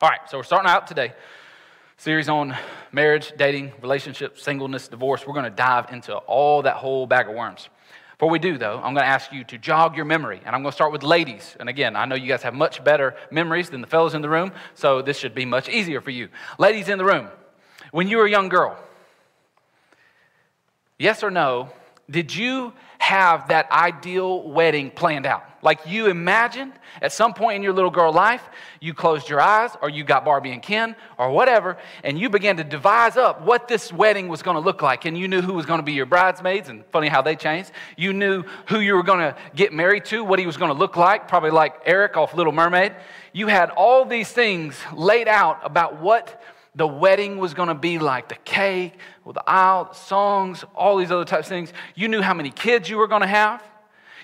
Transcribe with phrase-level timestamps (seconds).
[0.00, 1.12] All right, so we're starting out today.
[1.96, 2.56] Series on
[2.92, 5.26] marriage, dating, relationships, singleness, divorce.
[5.26, 7.68] We're going to dive into all that whole bag of worms.
[8.12, 10.40] Before we do, though, I'm going to ask you to jog your memory.
[10.46, 11.56] And I'm going to start with ladies.
[11.58, 14.28] And again, I know you guys have much better memories than the fellows in the
[14.28, 16.28] room, so this should be much easier for you.
[16.60, 17.26] Ladies in the room,
[17.90, 18.78] when you were a young girl,
[20.96, 21.70] yes or no,
[22.08, 25.47] did you have that ideal wedding planned out?
[25.62, 26.72] Like you imagined
[27.02, 28.42] at some point in your little girl life,
[28.80, 32.56] you closed your eyes or you got Barbie and Ken or whatever, and you began
[32.58, 35.04] to devise up what this wedding was going to look like.
[35.04, 37.72] And you knew who was going to be your bridesmaids, and funny how they changed.
[37.96, 40.78] You knew who you were going to get married to, what he was going to
[40.78, 42.94] look like, probably like Eric off Little Mermaid.
[43.32, 46.42] You had all these things laid out about what
[46.74, 48.94] the wedding was going to be like the cake,
[49.26, 51.72] the aisle, the songs, all these other types of things.
[51.94, 53.62] You knew how many kids you were going to have.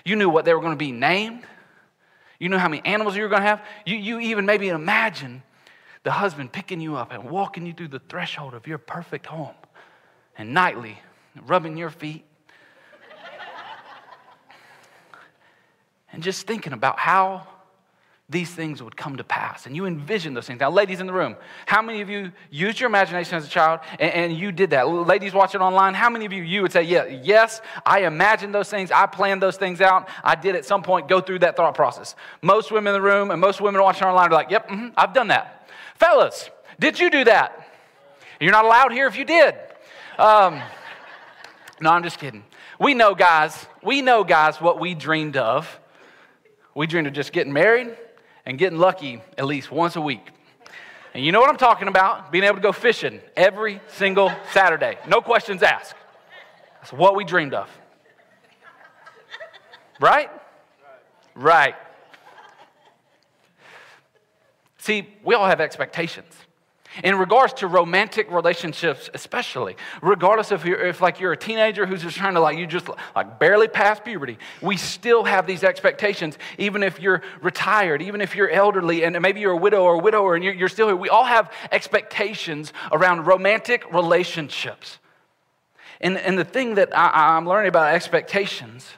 [0.05, 1.43] You knew what they were going to be named.
[2.39, 3.65] You knew how many animals you were going to have.
[3.85, 5.41] You, you even maybe imagine
[6.03, 9.55] the husband picking you up and walking you through the threshold of your perfect home
[10.37, 10.99] and nightly
[11.47, 12.23] rubbing your feet
[16.13, 17.47] and just thinking about how
[18.27, 19.67] these things would come to pass.
[19.67, 20.59] And you envision those things.
[20.59, 21.35] Now, ladies in the room,
[21.67, 24.89] how many of you used your imagination as a child and, and, you did that?
[24.89, 28.67] Ladies watching online, how many of you, you would say, yeah, yes, I imagined those
[28.67, 28.89] things.
[28.89, 30.09] I planned those things out.
[30.23, 32.15] I did at some point go through that thought process.
[32.41, 35.13] Most women in the room and most women watching online are like, yep, mm-hmm, I've
[35.13, 35.69] done that.
[35.95, 37.69] Fellas, did you do that?
[38.39, 39.53] You're not allowed here if you did.
[40.17, 40.59] Um,
[41.79, 42.43] no, I'm just kidding.
[42.79, 45.79] We know, guys, we know, guys, what we dreamed of.
[46.73, 47.95] We dreamed of just getting married
[48.45, 50.31] and getting lucky at least once a week.
[51.13, 52.31] And you know what I'm talking about?
[52.31, 54.97] Being able to go fishing every single Saturday.
[55.07, 55.95] No questions asked.
[56.81, 57.69] That's what we dreamed of.
[59.99, 60.29] Right?
[61.35, 61.75] Right.
[64.77, 66.31] See, we all have expectations.
[67.03, 72.01] In regards to romantic relationships, especially, regardless if you're if like you're a teenager who's
[72.01, 76.37] just trying to like you just like barely past puberty, we still have these expectations.
[76.57, 79.99] Even if you're retired, even if you're elderly, and maybe you're a widow or a
[79.99, 84.99] widower, and you're, you're still here, we all have expectations around romantic relationships.
[86.01, 88.89] And, and the thing that I, I'm learning about expectations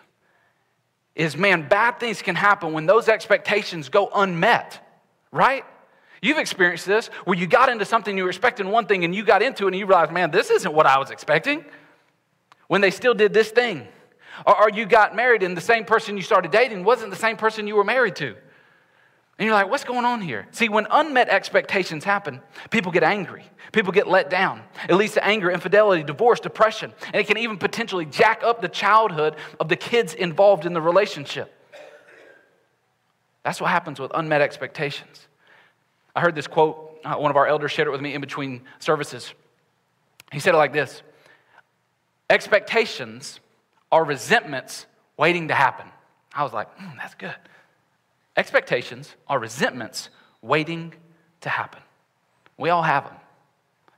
[1.16, 4.80] is, man, bad things can happen when those expectations go unmet,
[5.32, 5.66] right?
[6.22, 9.24] You've experienced this where you got into something you were expecting one thing and you
[9.24, 11.64] got into it and you realized, man, this isn't what I was expecting.
[12.68, 13.88] When they still did this thing.
[14.46, 17.38] Or, or you got married and the same person you started dating wasn't the same
[17.38, 18.36] person you were married to.
[19.40, 20.48] And you're like, what's going on here?
[20.52, 22.42] See, when unmet expectations happen,
[22.72, 23.44] people get angry.
[23.72, 24.64] People get let down.
[24.90, 28.68] It leads to anger, infidelity, divorce, depression, and it can even potentially jack up the
[28.68, 31.54] childhood of the kids involved in the relationship.
[33.44, 35.27] That's what happens with unmet expectations.
[36.18, 38.64] I heard this quote, uh, one of our elders shared it with me in between
[38.80, 39.36] services.
[40.32, 41.04] He said it like this
[42.28, 43.40] Expectations
[43.92, 45.86] are resentments waiting to happen.
[46.34, 47.36] I was like, mm, that's good.
[48.36, 50.10] Expectations are resentments
[50.42, 50.92] waiting
[51.42, 51.84] to happen.
[52.58, 53.18] We all have them,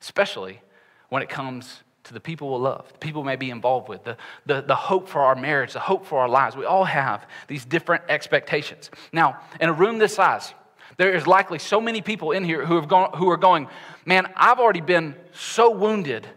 [0.01, 0.61] especially
[1.07, 4.03] when it comes to the people we love, the people we may be involved with,
[4.03, 6.57] the, the, the hope for our marriage, the hope for our lives.
[6.57, 8.91] We all have these different expectations.
[9.13, 10.53] Now, in a room this size,
[10.99, 13.69] there is likely so many people in here who, have gone, who are going,
[14.05, 16.27] man, I've already been so wounded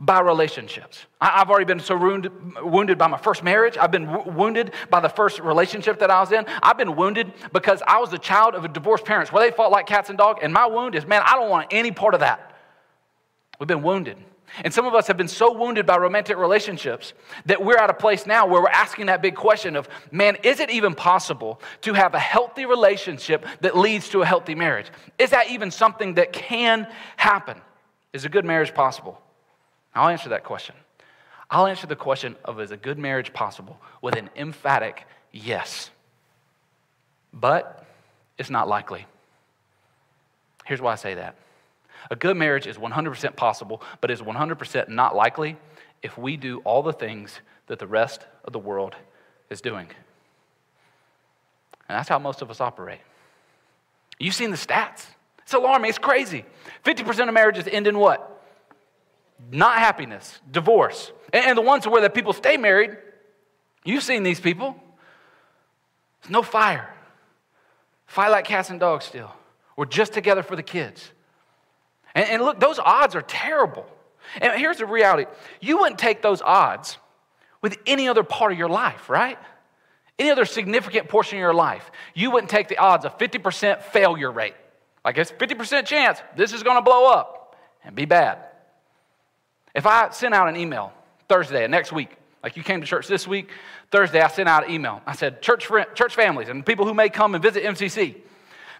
[0.00, 1.06] by relationships.
[1.20, 3.78] I've already been so wounded, wounded by my first marriage.
[3.78, 6.44] I've been w- wounded by the first relationship that I was in.
[6.60, 9.70] I've been wounded because I was the child of a divorced parents where they fought
[9.70, 10.40] like cats and dogs.
[10.42, 12.56] And my wound is, man, I don't want any part of that.
[13.60, 14.16] We've been wounded.
[14.64, 17.12] And some of us have been so wounded by romantic relationships
[17.46, 20.60] that we're at a place now where we're asking that big question of, man, is
[20.60, 24.86] it even possible to have a healthy relationship that leads to a healthy marriage?
[25.18, 27.60] Is that even something that can happen?
[28.12, 29.20] Is a good marriage possible?
[29.94, 30.74] I'll answer that question.
[31.50, 35.90] I'll answer the question of is a good marriage possible with an emphatic yes.
[37.32, 37.86] But
[38.38, 39.06] it's not likely.
[40.64, 41.36] Here's why I say that.
[42.10, 45.56] A good marriage is 100% possible, but is 100% not likely
[46.02, 48.94] if we do all the things that the rest of the world
[49.50, 49.88] is doing.
[51.88, 53.00] And that's how most of us operate.
[54.18, 55.06] You've seen the stats.
[55.42, 55.88] It's alarming.
[55.88, 56.44] It's crazy.
[56.84, 58.42] 50% of marriages end in what?
[59.50, 61.12] Not happiness, divorce.
[61.32, 62.96] And the ones where the people stay married,
[63.84, 64.76] you've seen these people.
[66.22, 66.92] There's no fire.
[68.06, 69.32] Fight like cats and dogs still.
[69.76, 71.10] We're just together for the kids.
[72.18, 73.86] And, and look, those odds are terrible.
[74.40, 75.30] And here's the reality
[75.60, 76.98] you wouldn't take those odds
[77.62, 79.38] with any other part of your life, right?
[80.18, 81.88] Any other significant portion of your life.
[82.14, 84.54] You wouldn't take the odds of 50% failure rate.
[85.04, 88.38] Like it's 50% chance this is to blow up and be bad.
[89.72, 90.92] If I sent out an email
[91.28, 92.10] Thursday next week,
[92.42, 93.48] like you came to church this week,
[93.92, 95.02] Thursday I sent out an email.
[95.06, 98.16] I said, church, friend, church families and people who may come and visit MCC.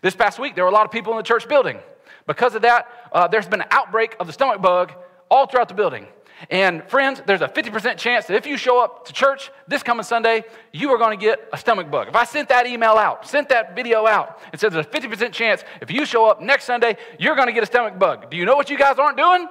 [0.03, 1.79] This past week, there were a lot of people in the church building.
[2.29, 4.93] Because of that, uh, there's been an outbreak of the stomach bug
[5.31, 6.07] all throughout the building.
[6.51, 10.05] And friends, there's a 50% chance that if you show up to church this coming
[10.05, 12.07] Sunday, you are going to get a stomach bug.
[12.07, 15.33] If I sent that email out, sent that video out, and said there's a 50%
[15.33, 18.31] chance if you show up next Sunday, you're going to get a stomach bug.
[18.31, 19.49] Do you know what you guys aren't doing?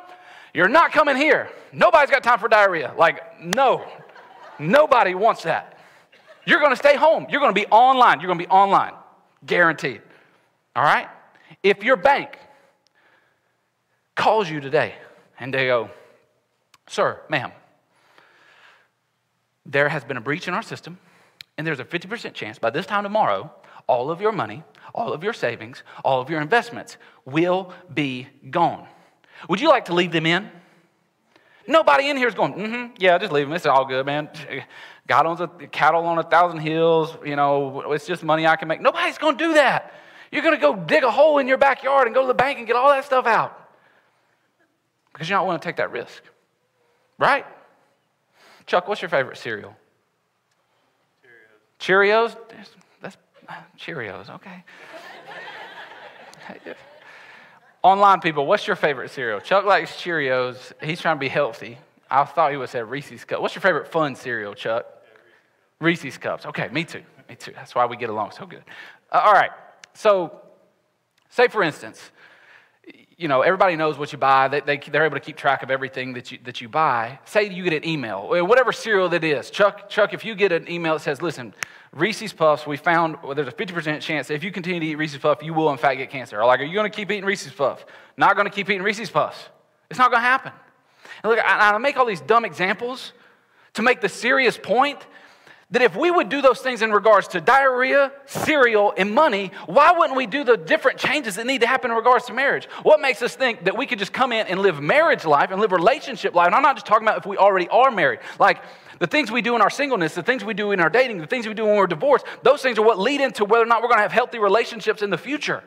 [0.54, 1.50] You're not coming here.
[1.74, 2.94] Nobody's got time for diarrhea.
[2.98, 3.86] Like, no,
[4.60, 5.80] nobody wants that.
[6.46, 7.26] You're going to stay home.
[7.30, 8.22] You're going to be online.
[8.22, 8.94] You're going to be online,
[9.46, 10.02] guaranteed.
[10.76, 11.10] All right?
[11.64, 12.40] If your bank
[14.18, 14.96] calls you today
[15.40, 15.90] and they go,
[16.90, 17.52] Sir, ma'am,
[19.66, 20.98] there has been a breach in our system,
[21.58, 23.52] and there's a 50% chance by this time tomorrow,
[23.88, 24.64] all of your money,
[24.96, 28.88] all of your savings, all of your investments will be gone.
[29.50, 30.50] Would you like to leave them in?
[31.68, 33.54] Nobody in here is going, mm-hmm, yeah, just leave them.
[33.54, 34.30] It's all good, man.
[35.08, 37.18] God owns a cattle on a thousand hills.
[37.26, 38.80] You know, it's just money I can make.
[38.80, 39.94] Nobody's going to do that.
[40.32, 42.58] You're going to go dig a hole in your backyard and go to the bank
[42.58, 43.67] and get all that stuff out
[45.18, 46.22] because you're not willing to take that risk.
[47.18, 47.44] Right?
[48.68, 49.76] Chuck, what's your favorite cereal?
[51.80, 52.36] Cheerios.
[52.36, 52.36] Cheerios?
[53.02, 53.18] That's
[53.80, 54.64] Cheerios, okay.
[57.82, 59.40] Online people, what's your favorite cereal?
[59.40, 60.72] Chuck likes Cheerios.
[60.84, 61.80] He's trying to be healthy.
[62.12, 63.42] I thought he would say Reese's Cups.
[63.42, 64.86] What's your favorite fun cereal, Chuck?
[65.80, 66.46] Reese's Cups.
[66.46, 67.02] Okay, me too.
[67.28, 67.54] Me too.
[67.56, 68.64] That's why we get along so good.
[69.12, 69.52] Uh, all right.
[69.96, 70.42] So,
[71.32, 72.12] say for instance,
[73.18, 74.48] you know, everybody knows what you buy.
[74.48, 77.20] They, they, they're able to keep track of everything that you, that you buy.
[77.26, 79.50] Say you get an email, eh, whatever cereal that is.
[79.50, 81.54] Chuck, Chuck, if you get an email that says, listen,
[81.92, 84.96] Reese's Puffs, we found well, there's a 50% chance that if you continue to eat
[84.96, 86.40] Reese's Puffs, you will in fact get cancer.
[86.40, 87.84] Or like, are you going to keep eating Reese's Puffs?
[88.18, 89.50] Not going to keep eating Reese's Puffs.
[89.90, 90.52] It's not going to happen.
[91.24, 93.14] And look, I, I make all these dumb examples
[93.74, 95.00] to make the serious point
[95.72, 99.92] that if we would do those things in regards to diarrhea, cereal, and money, why
[99.92, 102.66] wouldn't we do the different changes that need to happen in regards to marriage?
[102.84, 105.60] What makes us think that we could just come in and live marriage life and
[105.60, 106.48] live relationship life?
[106.48, 108.20] And I'm not just talking about if we already are married.
[108.40, 108.64] Like
[109.00, 111.28] the things we do in our singleness, the things we do in our dating, the
[111.28, 113.82] things we do when we're divorced, those things are what lead into whether or not
[113.82, 115.64] we're going to have healthy relationships in the future.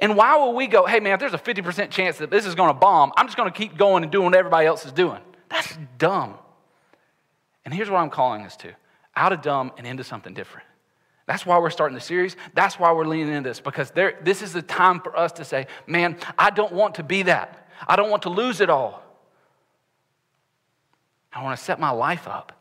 [0.00, 2.54] And why will we go, hey man, if there's a 50% chance that this is
[2.54, 4.92] going to bomb, I'm just going to keep going and doing what everybody else is
[4.92, 5.20] doing?
[5.50, 6.36] That's dumb.
[7.68, 8.72] And here's what I'm calling us to
[9.14, 10.66] out of dumb and into something different.
[11.26, 12.34] That's why we're starting the series.
[12.54, 15.44] That's why we're leaning into this, because there, this is the time for us to
[15.44, 17.68] say, man, I don't want to be that.
[17.86, 19.02] I don't want to lose it all.
[21.30, 22.58] I want to set my life up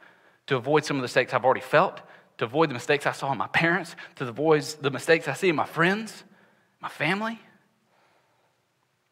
[0.47, 2.01] to avoid some of the mistakes I've already felt,
[2.39, 5.47] to avoid the mistakes I saw in my parents, to avoid the mistakes I see
[5.47, 6.25] in my friends,
[6.81, 7.39] my family.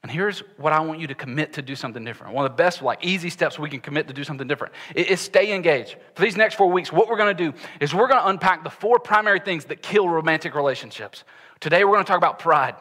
[0.05, 2.35] And here's what I want you to commit to do something different.
[2.35, 5.19] One of the best, like easy steps we can commit to do something different is
[5.19, 5.95] stay engaged.
[6.13, 8.99] For these next four weeks, what we're to do is we're to unpack the four
[8.99, 11.23] primary things that kill romantic relationships.
[11.59, 12.75] Today, we're to talk about pride.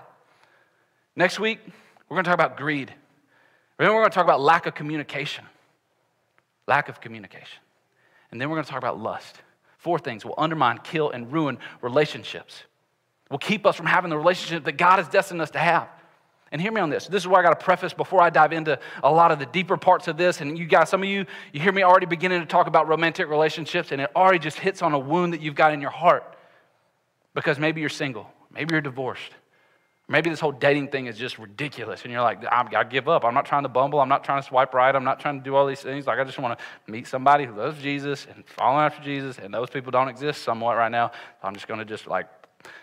[1.17, 1.61] Next week,
[2.11, 2.93] we're to talk about greed.
[3.79, 5.47] Then we're to talk about lack of communication.
[6.69, 7.59] Lack of communication.
[8.33, 9.41] And then we're to talk about lust.
[9.79, 12.65] Four things will undermine, kill, and ruin relationships.
[13.31, 15.89] Will keep us from having the relationship that God has destined us to have.
[16.53, 17.09] And hear me on this.
[17.09, 19.47] This is where I got to preface before I dive into a lot of the
[19.47, 20.41] deeper parts of this.
[20.41, 23.29] And you guys, some of you, you hear me already beginning to talk about romantic
[23.29, 26.37] relationships, and it already just hits on a wound that you've got in your heart
[27.35, 29.33] because maybe you're single, maybe you're divorced.
[30.07, 33.25] Maybe this whole dating thing is just ridiculous, and you're like, I give up.
[33.25, 34.01] I'm not trying to bumble.
[34.01, 34.95] I'm not trying to swipe right.
[34.95, 36.07] I'm not trying to do all these things.
[36.07, 39.53] Like, I just want to meet somebody who loves Jesus and follow after Jesus, and
[39.53, 41.11] those people don't exist somewhat right now.
[41.43, 42.27] I'm just going to just like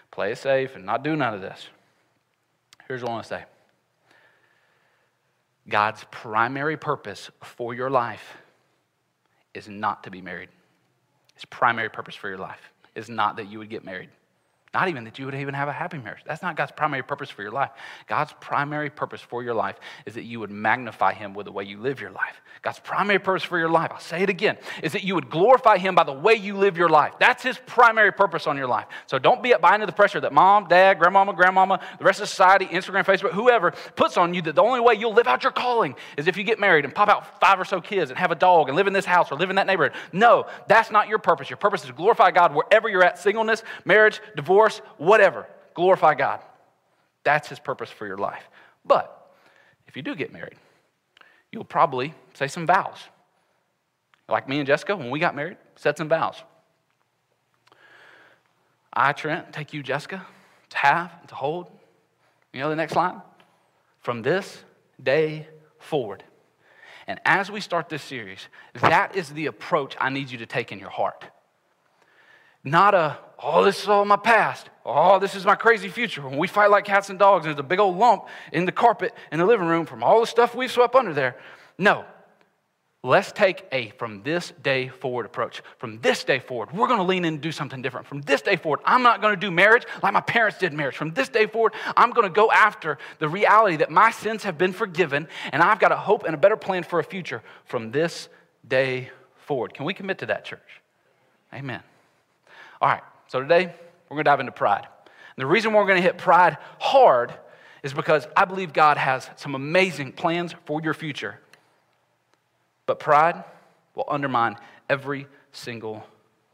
[0.10, 1.68] play it safe and not do none of this.
[2.92, 3.44] Here's what I want to say
[5.70, 8.36] God's primary purpose for your life
[9.54, 10.50] is not to be married.
[11.34, 14.10] His primary purpose for your life is not that you would get married.
[14.74, 16.22] Not even that you would even have a happy marriage.
[16.26, 17.72] That's not God's primary purpose for your life.
[18.08, 21.66] God's primary purpose for your life is that you would magnify Him with the way
[21.66, 22.42] you live your life.
[22.62, 25.78] God's primary purpose for your life, I'll say it again, is that you would glorify
[25.78, 27.12] Him by the way you live your life.
[27.20, 28.86] That's His primary purpose on your life.
[29.08, 32.30] So don't be buying into the pressure that mom, dad, grandmama, grandmama, the rest of
[32.30, 35.52] society, Instagram, Facebook, whoever puts on you that the only way you'll live out your
[35.52, 38.32] calling is if you get married and pop out five or so kids and have
[38.32, 39.92] a dog and live in this house or live in that neighborhood.
[40.14, 41.50] No, that's not your purpose.
[41.50, 45.48] Your purpose is to glorify God wherever you're at singleness, marriage, divorce divorce, whatever.
[45.74, 46.40] Glorify God.
[47.24, 48.44] That's His purpose for your life.
[48.86, 49.34] But
[49.88, 50.58] if you do get married,
[51.52, 52.98] you'll probably say some vows.
[54.30, 56.36] Like me and Jessica, when we got married, said some vows.
[58.94, 60.26] I, Trent, take you, Jessica,
[60.70, 61.72] to have and to hold
[62.54, 63.22] You know the next line?
[64.02, 64.64] From this
[65.02, 65.48] day
[65.80, 66.24] forward.
[67.08, 70.72] And as we start this series, that is the approach I need you to take
[70.72, 71.26] in your heart.
[72.64, 74.70] Not a, oh, this is all my past.
[74.86, 76.22] Oh, this is my crazy future.
[76.22, 78.72] When we fight like cats and dogs, and there's a big old lump in the
[78.72, 81.38] carpet in the living room from all the stuff we've swept under there.
[81.78, 82.06] No,
[83.04, 85.64] Let's take a from this day forward approach.
[85.80, 88.06] From this day forward, we're going to lean in and do something different.
[88.06, 90.98] From this day forward, I'm not going to do marriage like my parents did marriage.
[90.98, 94.56] From this day forward, I'm going to go after the reality that my sins have
[94.56, 97.90] been forgiven and I've got a hope and a better plan for a future from
[97.90, 98.30] this
[98.68, 99.74] day forward.
[99.74, 100.60] Can we commit to that, church?
[101.52, 101.82] Amen.
[102.82, 103.74] All right, so today
[104.10, 104.88] we're going to dive into pride.
[105.06, 107.32] And the reason we're going to hit pride hard
[107.84, 111.40] is because I believe God has some amazing plans for your future.
[112.88, 113.44] But pride
[113.96, 114.58] will undermine
[114.90, 116.06] every single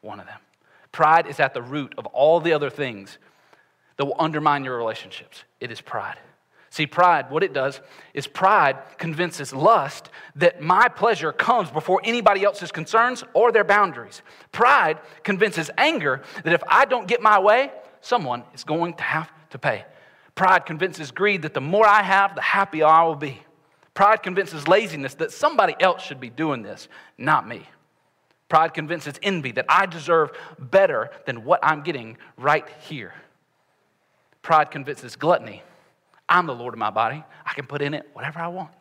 [0.02, 0.40] one of them.
[0.92, 3.18] Pride is at the root of all the other things
[3.96, 5.44] that will undermine your relationships.
[5.60, 6.18] It is pride.
[6.70, 7.82] See, pride, what it does
[8.14, 14.22] is pride convinces lust that my pleasure comes before anybody else's concerns or their boundaries.
[14.52, 17.72] Pride convinces anger that if I don't get my way,
[18.02, 19.86] someone is going to have to pay.
[20.36, 23.42] Pride convinces greed that the more I have, the happier I will be.
[23.94, 27.68] Pride convinces laziness that somebody else should be doing this, not me.
[28.50, 33.14] Pride convinces envy that I deserve better than what I'm getting right here.
[34.42, 35.64] Pride convinces gluttony.
[36.30, 37.24] I'm the Lord of my body.
[37.46, 38.72] I can put in it whatever I want.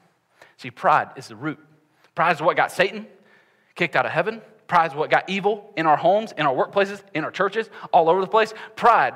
[0.57, 1.59] See, pride is the root.
[2.15, 3.07] Pride is what got Satan
[3.75, 4.41] kicked out of heaven.
[4.67, 8.09] Pride is what got evil in our homes, in our workplaces, in our churches, all
[8.09, 8.53] over the place.
[8.75, 9.15] Pride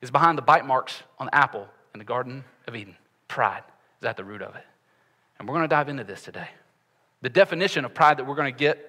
[0.00, 2.96] is behind the bite marks on the apple in the Garden of Eden.
[3.28, 3.62] Pride
[4.00, 4.64] is at the root of it.
[5.38, 6.48] And we're going to dive into this today.
[7.22, 8.86] The definition of pride that we're going to get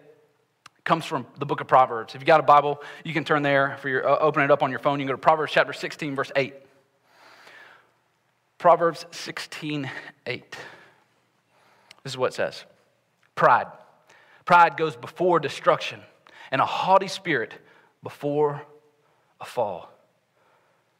[0.84, 2.16] comes from the book of Proverbs.
[2.16, 3.78] If you got a Bible, you can turn there.
[3.82, 5.00] For your, uh, open it up on your phone.
[5.00, 6.54] You can go to Proverbs chapter 16, verse 8.
[8.62, 9.90] Proverbs 16,
[10.28, 10.52] 8.
[12.04, 12.66] This is what it says
[13.34, 13.66] Pride.
[14.46, 16.00] Pride goes before destruction,
[16.52, 17.56] and a haughty spirit
[18.04, 18.62] before
[19.40, 19.92] a fall.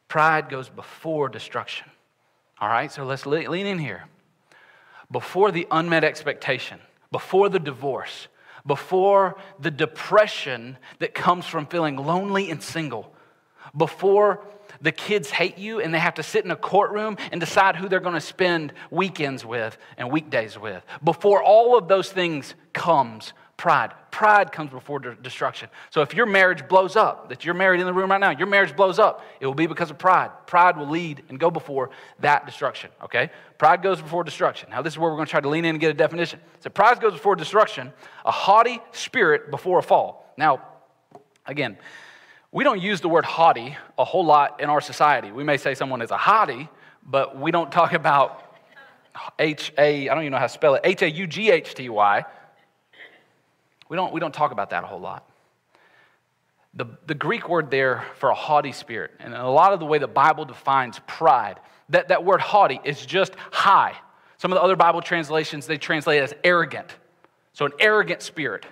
[0.08, 1.86] Pride goes before destruction.
[2.60, 4.06] All right, so let's lean in here
[5.12, 6.80] before the unmet expectation,
[7.12, 8.26] before the divorce,
[8.66, 13.14] before the depression that comes from feeling lonely and single,
[13.76, 14.44] before
[14.82, 17.88] the kids hate you and they have to sit in a courtroom and decide who
[17.88, 20.84] they're going to spend weekends with and weekdays with.
[21.02, 23.92] Before all of those things comes pride.
[24.10, 25.68] Pride comes before destruction.
[25.90, 28.48] So if your marriage blows up, that you're married in the room right now, your
[28.48, 30.30] marriage blows up, it will be because of pride.
[30.46, 33.30] Pride will lead and go before that destruction, okay?
[33.58, 34.68] Pride goes before destruction.
[34.68, 36.40] Now, this is where we're going to try to lean in and get a definition.
[36.58, 37.92] So, pride goes before destruction,
[38.24, 40.34] a haughty spirit before a fall.
[40.36, 40.62] Now,
[41.46, 41.78] again,
[42.52, 45.32] we don't use the word haughty a whole lot in our society.
[45.32, 46.68] We may say someone is a haughty,
[47.04, 48.38] but we don't talk about
[49.38, 51.74] H A, I don't even know how to spell it, H A U G H
[51.74, 52.24] T Y
[53.92, 55.28] we don't, we don't talk about that a whole lot.
[56.72, 59.98] The, the Greek word there for a haughty spirit, and a lot of the way
[59.98, 63.94] the Bible defines pride, that, that word haughty is just high.
[64.38, 66.88] Some of the other Bible translations, they translate it as arrogant.
[67.52, 68.64] So an arrogant spirit.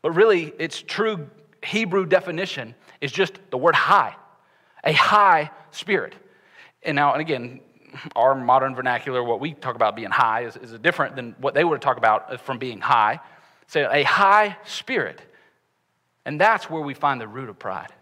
[0.00, 1.28] But really, its true
[1.64, 4.14] Hebrew definition is just the word high,
[4.84, 6.14] a high spirit.
[6.82, 7.60] And now, and again,
[8.14, 11.64] our modern vernacular, what we talk about being high, is, is different than what they
[11.64, 13.20] would talk about from being high.
[13.66, 15.20] Say, a high spirit.
[16.24, 17.92] And that's where we find the root of pride.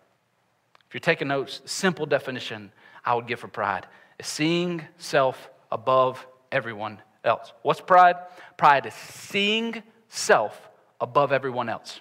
[0.89, 2.73] If you're taking notes, simple definition
[3.05, 3.87] I would give for pride
[4.19, 7.53] is seeing self above everyone else.
[7.63, 8.17] What's pride?
[8.57, 10.69] Pride is seeing self
[11.01, 12.01] above everyone else.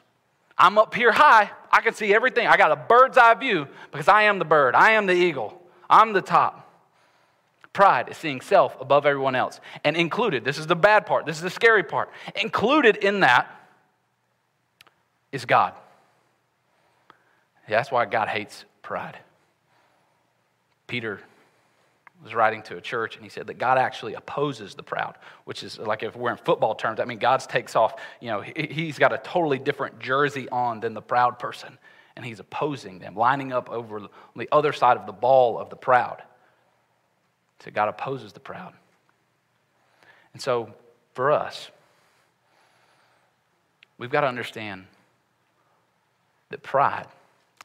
[0.57, 1.51] I'm up here high.
[1.71, 2.47] I can see everything.
[2.47, 4.75] I got a bird's eye view because I am the bird.
[4.75, 5.62] I am the eagle.
[5.89, 6.62] I'm the top.
[7.74, 9.59] Pride is seeing self above everyone else.
[9.83, 12.09] And included, this is the bad part, this is the scary part.
[12.41, 13.53] Included in that
[15.33, 15.74] is God.
[17.67, 19.17] That's why God hates pride.
[20.88, 21.19] Peter
[22.25, 25.62] was writing to a church and he said that God actually opposes the proud, which
[25.62, 28.98] is like if we're in football terms, I mean, God takes off, you know, he's
[28.98, 31.77] got a totally different jersey on than the proud person,
[32.15, 35.70] and he's opposing them, lining up over on the other side of the ball of
[35.70, 36.24] the proud.
[37.60, 38.74] So God opposes the proud.
[40.34, 40.74] And so
[41.13, 41.70] for us,
[44.00, 44.88] we've got to understand
[46.50, 47.05] that pride,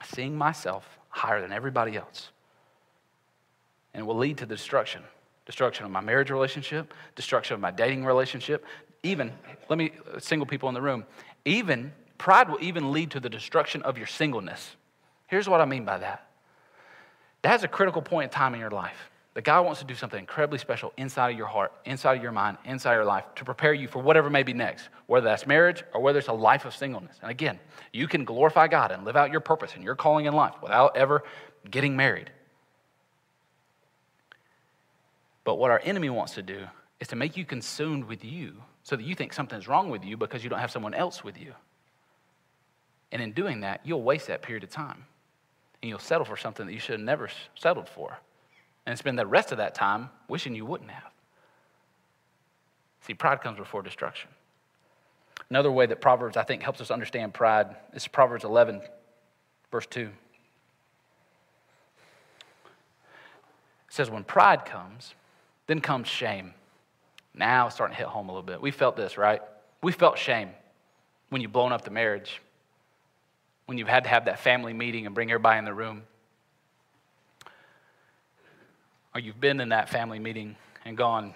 [0.05, 2.29] seeing myself higher than everybody else,
[3.95, 5.03] and will lead to the destruction
[5.47, 8.65] destruction of my marriage relationship, destruction of my dating relationship,
[9.03, 9.33] even,
[9.69, 11.05] let me, uh, single people in the room,
[11.45, 14.77] even, pride will even lead to the destruction of your singleness.
[15.27, 16.29] Here's what I mean by that.
[17.43, 19.11] That's a critical point in time in your life.
[19.35, 22.33] that God wants to do something incredibly special inside of your heart, inside of your
[22.33, 25.47] mind, inside of your life to prepare you for whatever may be next, whether that's
[25.47, 27.17] marriage or whether it's a life of singleness.
[27.23, 27.59] And again,
[27.93, 30.97] you can glorify God and live out your purpose and your calling in life without
[30.97, 31.23] ever
[31.71, 32.31] getting married.
[35.51, 36.65] But what our enemy wants to do
[37.01, 38.53] is to make you consumed with you
[38.85, 41.41] so that you think something's wrong with you because you don't have someone else with
[41.41, 41.55] you.
[43.11, 45.07] And in doing that, you'll waste that period of time
[45.83, 48.17] and you'll settle for something that you should have never settled for
[48.87, 51.11] and spend the rest of that time wishing you wouldn't have.
[53.01, 54.31] See, pride comes before destruction.
[55.49, 58.83] Another way that Proverbs, I think, helps us understand pride is Proverbs 11,
[59.73, 60.03] verse 2.
[60.03, 60.11] It
[63.89, 65.15] says, When pride comes,
[65.71, 66.53] then comes shame.
[67.33, 68.61] Now it's starting to hit home a little bit.
[68.61, 69.41] We felt this, right?
[69.83, 70.51] We felt shame
[71.29, 72.43] when you've blown up the marriage,
[73.67, 76.03] when you've had to have that family meeting and bring everybody in the room
[79.15, 81.35] or you've been in that family meeting and gone,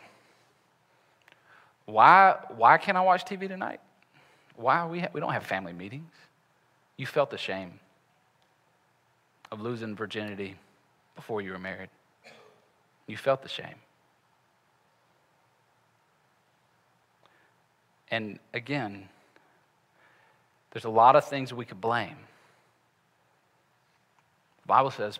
[1.86, 3.78] why, why can't I watch TV tonight?
[4.56, 6.10] Why we, ha- we don't have family meetings?
[6.96, 7.78] You felt the shame
[9.52, 10.56] of losing virginity
[11.14, 11.90] before you were married.
[13.06, 13.76] You felt the shame.
[18.14, 19.08] And again,
[20.70, 22.16] there's a lot of things we could blame.
[24.62, 25.18] The Bible says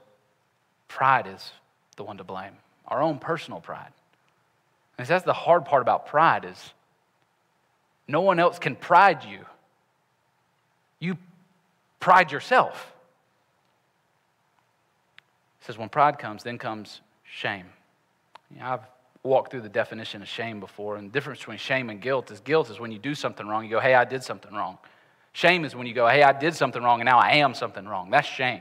[0.87, 1.51] pride is
[1.97, 2.53] the one to blame,
[2.87, 3.91] our own personal pride.
[4.97, 6.73] And that's the hard part about pride is
[8.07, 9.41] no one else can pride you.
[11.01, 11.19] You
[11.99, 12.93] pride yourself.
[15.61, 17.67] It says when pride comes, then comes shame.
[18.53, 18.94] You know, I've
[19.25, 22.41] walked through the definition of shame before, and the difference between shame and guilt is
[22.41, 24.79] guilt is when you do something wrong, you go, hey, I did something wrong.
[25.33, 27.87] Shame is when you go, hey, I did something wrong, and now I am something
[27.87, 28.11] wrong.
[28.11, 28.61] That's shame.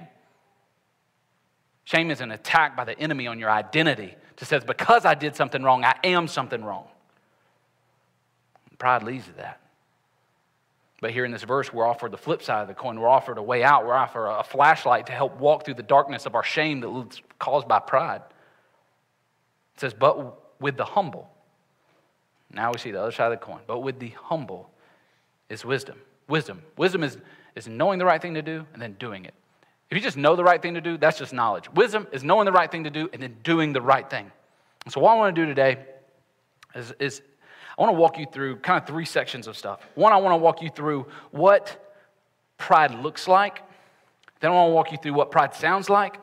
[1.84, 5.36] Shame is an attack by the enemy on your identity to says, because I did
[5.36, 6.88] something wrong, I am something wrong.
[8.80, 9.60] Pride leads to that.
[11.02, 13.00] But here in this verse, we're offered the flip side of the coin.
[13.00, 13.86] We're offered a way out.
[13.86, 17.68] We're offered a flashlight to help walk through the darkness of our shame that's caused
[17.68, 18.22] by pride.
[19.76, 21.30] It says, but with the humble.
[22.50, 23.60] Now we see the other side of the coin.
[23.68, 24.72] But with the humble
[25.50, 25.98] is wisdom.
[26.30, 26.62] Wisdom.
[26.78, 27.18] Wisdom is,
[27.56, 29.34] is knowing the right thing to do and then doing it.
[29.92, 31.70] If you just know the right thing to do, that's just knowledge.
[31.74, 34.32] Wisdom is knowing the right thing to do and then doing the right thing.
[34.86, 35.78] And So, what I want to do today
[36.74, 37.22] is, is
[37.78, 39.82] I want to walk you through kind of three sections of stuff.
[39.96, 41.96] One, I want to walk you through what
[42.58, 43.62] pride looks like.
[44.40, 46.18] Then, I want to walk you through what pride sounds like.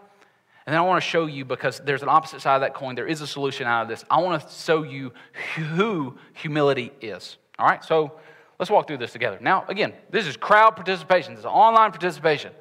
[0.70, 2.94] And then I want to show you, because there's an opposite side of that coin,
[2.94, 4.04] there is a solution out of this.
[4.08, 5.10] I want to show you
[5.56, 7.38] who humility is.
[7.58, 7.82] All right?
[7.82, 8.12] So,
[8.56, 9.36] let's walk through this together.
[9.40, 12.52] Now, again, this is crowd participation, this is online participation.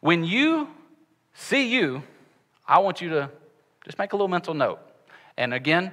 [0.00, 0.68] When you
[1.34, 2.02] see you,
[2.66, 3.30] I want you to
[3.84, 4.80] just make a little mental note.
[5.36, 5.92] And again,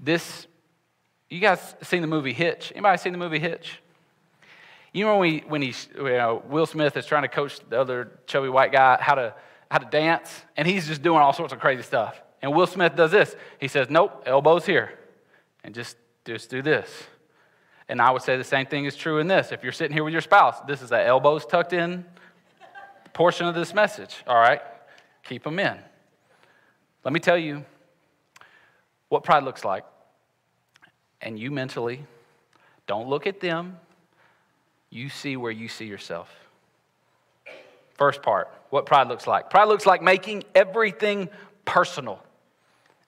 [0.00, 0.48] this,
[1.30, 2.72] you guys seen the movie Hitch?
[2.74, 3.78] Anybody seen the movie Hitch?
[4.92, 7.80] You know when, we, when he, you know, Will Smith is trying to coach the
[7.80, 9.32] other chubby white guy how to,
[9.72, 12.20] how to dance, and he's just doing all sorts of crazy stuff.
[12.42, 13.34] And Will Smith does this.
[13.58, 14.98] He says, nope, elbows here.
[15.64, 16.90] And just, just do this.
[17.88, 19.50] And I would say the same thing is true in this.
[19.50, 22.04] If you're sitting here with your spouse, this is that elbows tucked in
[23.14, 24.60] portion of this message, all right?
[25.24, 25.78] Keep them in.
[27.02, 27.64] Let me tell you
[29.08, 29.84] what pride looks like.
[31.22, 32.04] And you mentally,
[32.86, 33.78] don't look at them.
[34.90, 36.28] You see where you see yourself.
[37.94, 39.50] First part, what pride looks like.
[39.50, 41.28] Pride looks like making everything
[41.64, 42.22] personal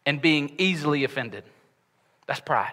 [0.07, 1.45] and being easily offended.
[2.27, 2.73] That's pride.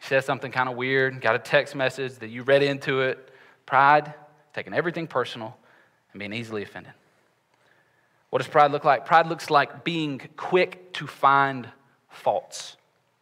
[0.00, 3.30] You said something kind of weird, got a text message that you read into it.
[3.66, 4.14] Pride,
[4.54, 5.56] taking everything personal
[6.12, 6.92] and being easily offended.
[8.30, 9.06] What does pride look like?
[9.06, 11.68] Pride looks like being quick to find
[12.08, 12.76] faults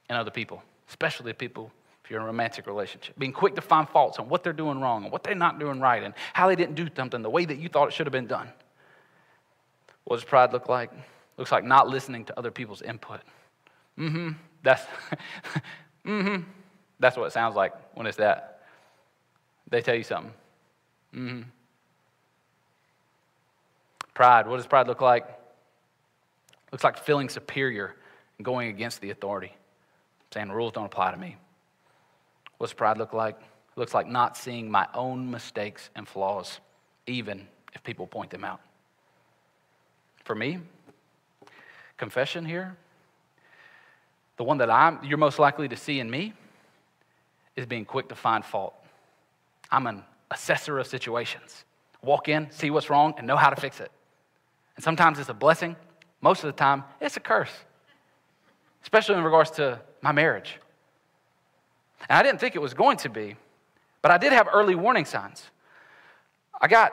[0.08, 1.70] in other people, especially people
[2.04, 3.18] if you're in a romantic relationship.
[3.18, 5.80] Being quick to find faults on what they're doing wrong and what they're not doing
[5.80, 8.12] right and how they didn't do something the way that you thought it should have
[8.12, 8.48] been done.
[10.04, 10.90] What does pride look like?
[11.36, 13.20] Looks like not listening to other people's input.
[13.98, 14.30] Mm-hmm.
[14.62, 14.82] That's
[16.06, 16.42] mm-hmm.
[16.98, 18.62] That's what it sounds like when it's that.
[19.68, 20.32] They tell you something.
[21.14, 21.42] Mm-hmm.
[24.14, 25.26] Pride, what does pride look like?
[26.70, 27.94] Looks like feeling superior
[28.38, 29.54] and going against the authority,
[30.32, 31.36] saying rules don't apply to me.
[32.62, 33.34] What does pride look like?
[33.40, 36.60] It looks like not seeing my own mistakes and flaws,
[37.08, 38.60] even if people point them out.
[40.22, 40.60] For me,
[41.96, 42.76] confession here,
[44.36, 46.34] the one that I'm, you're most likely to see in me
[47.56, 48.74] is being quick to find fault.
[49.68, 51.64] I'm an assessor of situations.
[52.00, 53.90] Walk in, see what's wrong, and know how to fix it.
[54.76, 55.74] And sometimes it's a blessing,
[56.20, 57.50] most of the time, it's a curse,
[58.84, 60.60] especially in regards to my marriage.
[62.08, 63.36] And I didn't think it was going to be,
[64.00, 65.50] but I did have early warning signs.
[66.60, 66.92] I got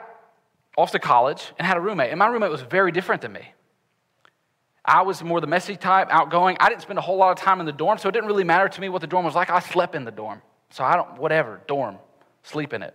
[0.76, 3.52] off to college and had a roommate, and my roommate was very different than me.
[4.84, 6.56] I was more the messy type, outgoing.
[6.58, 8.44] I didn't spend a whole lot of time in the dorm, so it didn't really
[8.44, 9.50] matter to me what the dorm was like.
[9.50, 10.40] I slept in the dorm.
[10.70, 11.98] So I don't, whatever, dorm,
[12.44, 12.94] sleep in it.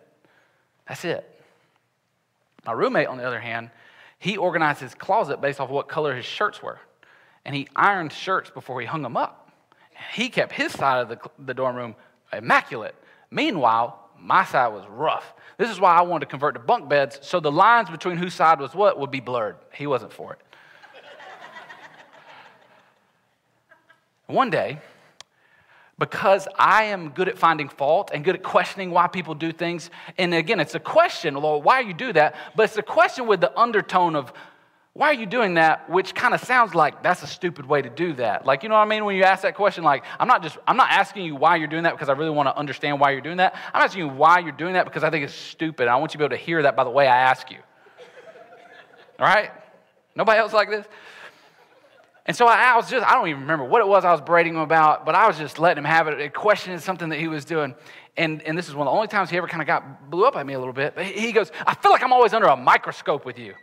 [0.87, 1.29] That's it.
[2.65, 3.69] My roommate, on the other hand,
[4.17, 6.79] he organized his closet based off what color his shirts were.
[7.43, 9.44] And he ironed shirts before he hung them up.
[10.13, 11.95] He kept his side of the, the dorm room
[12.33, 12.95] immaculate.
[13.31, 15.33] Meanwhile, my side was rough.
[15.57, 18.33] This is why I wanted to convert to bunk beds, so the lines between whose
[18.33, 19.55] side was what would be blurred.
[19.73, 20.39] He wasn't for it.
[24.33, 24.79] One day,
[25.97, 29.89] because I am good at finding fault and good at questioning why people do things,
[30.17, 32.35] and again, it's a question, Lord, why you do that?
[32.55, 34.33] But it's a question with the undertone of,
[34.95, 35.89] why are you doing that?
[35.89, 38.45] Which kind of sounds like that's a stupid way to do that.
[38.45, 39.03] Like, you know what I mean?
[39.03, 41.67] When you ask that question, like, I'm not just, I'm not asking you why you're
[41.67, 43.55] doing that because I really want to understand why you're doing that.
[43.73, 45.89] I'm asking you why you're doing that because I think it's stupid.
[45.89, 47.57] I want you to be able to hear that by the way I ask you.
[49.19, 49.51] All right?
[50.15, 50.85] Nobody else like this?
[52.25, 54.21] And so I, I, was just, I don't even remember what it was I was
[54.21, 57.27] braiding him about, but I was just letting him have it, questioning something that he
[57.27, 57.75] was doing.
[58.15, 60.23] And, and this is one of the only times he ever kind of got, blew
[60.23, 60.95] up at me a little bit.
[60.95, 63.55] But he goes, I feel like I'm always under a microscope with you.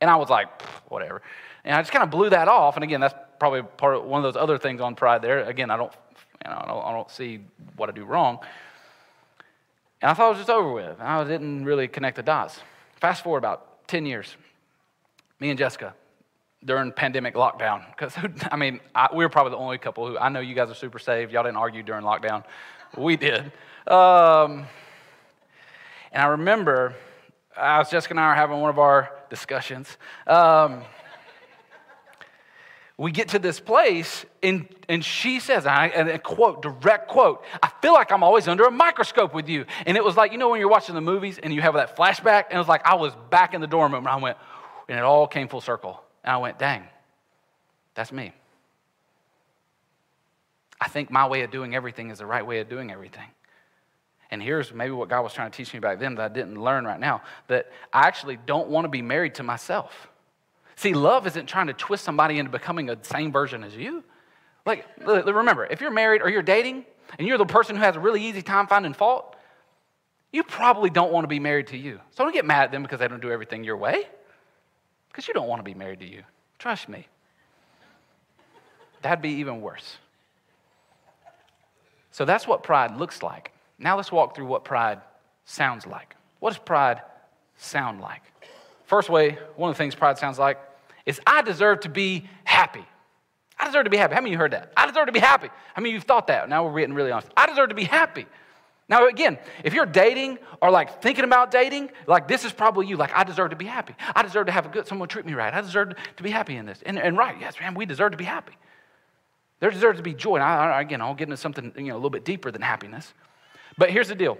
[0.00, 1.22] And I was like, whatever.
[1.64, 2.76] And I just kind of blew that off.
[2.76, 5.44] And again, that's probably part of one of those other things on pride there.
[5.44, 5.92] Again, I don't,
[6.44, 7.40] you know, I don't, I don't see
[7.76, 8.38] what I do wrong.
[10.00, 11.00] And I thought it was just over with.
[11.00, 12.60] I didn't really connect the dots.
[13.00, 14.36] Fast forward about 10 years.
[15.40, 15.94] Me and Jessica,
[16.64, 17.84] during pandemic lockdown.
[17.90, 18.14] Because,
[18.52, 20.74] I mean, I, we were probably the only couple who, I know you guys are
[20.74, 21.32] super saved.
[21.32, 22.44] Y'all didn't argue during lockdown.
[22.96, 23.52] We did.
[23.86, 24.66] Um,
[26.12, 26.94] and I remember,
[27.58, 29.96] I was Jessica and I are having one of our discussions.
[30.26, 30.82] Um,
[32.96, 37.70] we get to this place, and, and she says, and a quote, direct quote, I
[37.80, 39.66] feel like I'm always under a microscope with you.
[39.86, 41.96] And it was like, you know, when you're watching the movies and you have that
[41.96, 44.36] flashback, and it was like I was back in the dorm room, and I went,
[44.88, 46.02] and it all came full circle.
[46.24, 46.82] And I went, dang,
[47.94, 48.32] that's me.
[50.80, 53.28] I think my way of doing everything is the right way of doing everything.
[54.30, 56.60] And here's maybe what God was trying to teach me back then that I didn't
[56.60, 60.08] learn right now that I actually don't want to be married to myself.
[60.76, 64.04] See, love isn't trying to twist somebody into becoming a same version as you.
[64.66, 66.84] Like, remember, if you're married or you're dating
[67.18, 69.34] and you're the person who has a really easy time finding fault,
[70.30, 72.00] you probably don't want to be married to you.
[72.10, 74.04] So don't get mad at them because they don't do everything your way
[75.08, 76.22] because you don't want to be married to you.
[76.58, 77.08] Trust me.
[79.00, 79.96] That'd be even worse.
[82.10, 83.52] So that's what pride looks like.
[83.78, 85.00] Now let's walk through what pride
[85.44, 86.16] sounds like.
[86.40, 87.02] What does pride
[87.56, 88.22] sound like?
[88.84, 90.58] First way, one of the things pride sounds like
[91.06, 92.84] is I deserve to be happy.
[93.58, 94.14] I deserve to be happy.
[94.14, 94.72] How many of you heard that?
[94.76, 95.48] I deserve to be happy.
[95.74, 96.48] How many of you have thought that?
[96.48, 97.28] Now we're getting really honest.
[97.36, 98.26] I deserve to be happy.
[98.88, 102.96] Now, again, if you're dating or like thinking about dating, like this is probably you.
[102.96, 103.94] Like, I deserve to be happy.
[104.14, 105.52] I deserve to have a good, someone treat me right.
[105.52, 106.82] I deserve to be happy in this.
[106.86, 108.54] And, and right, yes, man, we deserve to be happy.
[109.60, 110.36] There deserves to be joy.
[110.36, 113.12] And I, again, I'll get into something you know, a little bit deeper than happiness.
[113.78, 114.36] But here's the deal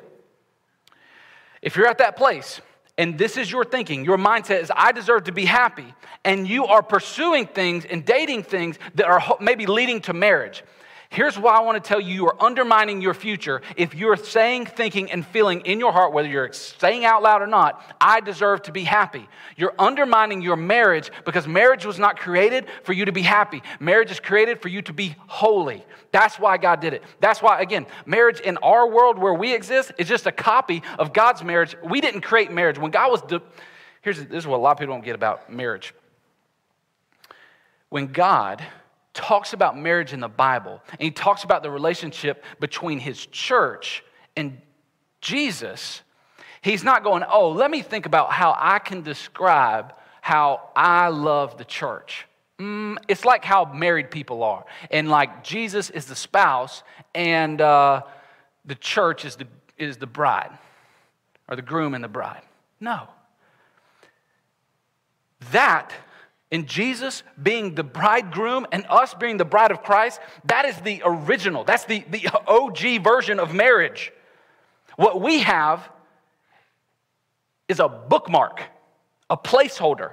[1.62, 2.60] if you're at that place,
[2.98, 6.66] and this is your thinking, your mindset is, I deserve to be happy, and you
[6.66, 10.62] are pursuing things and dating things that are maybe leading to marriage.
[11.10, 14.66] Here's why I want to tell you you are undermining your future if you're saying,
[14.66, 18.62] thinking, and feeling in your heart, whether you're saying out loud or not, I deserve
[18.64, 19.26] to be happy.
[19.56, 23.62] You're undermining your marriage because marriage was not created for you to be happy.
[23.80, 25.82] Marriage is created for you to be holy.
[26.12, 27.02] That's why God did it.
[27.20, 31.14] That's why, again, marriage in our world where we exist is just a copy of
[31.14, 31.74] God's marriage.
[31.82, 32.78] We didn't create marriage.
[32.78, 33.42] When God was, de-
[34.02, 35.94] here's this is what a lot of people don't get about marriage.
[37.88, 38.62] When God
[39.18, 44.04] talks about marriage in the Bible, and he talks about the relationship between his church
[44.36, 44.60] and
[45.20, 46.02] Jesus,
[46.62, 51.58] he's not going, oh, let me think about how I can describe how I love
[51.58, 52.26] the church.
[52.60, 54.64] Mm, it's like how married people are.
[54.92, 58.02] And like Jesus is the spouse, and uh,
[58.64, 60.56] the church is the, is the bride,
[61.48, 62.42] or the groom and the bride.
[62.78, 63.08] No.
[65.50, 65.92] That
[66.50, 71.02] in Jesus being the bridegroom and us being the bride of Christ, that is the
[71.04, 71.64] original.
[71.64, 74.12] That's the, the OG version of marriage.
[74.96, 75.88] What we have
[77.68, 78.62] is a bookmark,
[79.28, 80.12] a placeholder,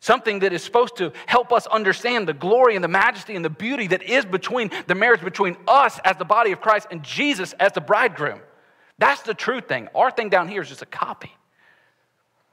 [0.00, 3.50] something that is supposed to help us understand the glory and the majesty and the
[3.50, 7.54] beauty that is between the marriage between us as the body of Christ and Jesus
[7.58, 8.40] as the bridegroom.
[8.98, 9.88] That's the true thing.
[9.94, 11.32] Our thing down here is just a copy.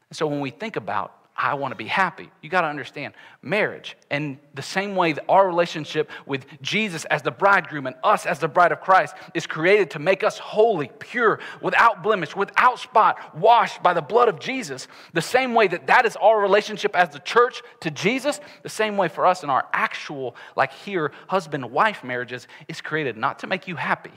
[0.10, 2.30] And So when we think about I want to be happy.
[2.42, 7.22] You got to understand marriage and the same way that our relationship with Jesus as
[7.22, 10.92] the bridegroom and us as the bride of Christ is created to make us holy,
[11.00, 14.90] pure, without blemish, without spot, washed by the blood of Jesus.
[15.14, 18.98] The same way that that is our relationship as the church to Jesus, the same
[18.98, 23.48] way for us in our actual, like here, husband wife marriages is created not to
[23.48, 24.12] make you happy,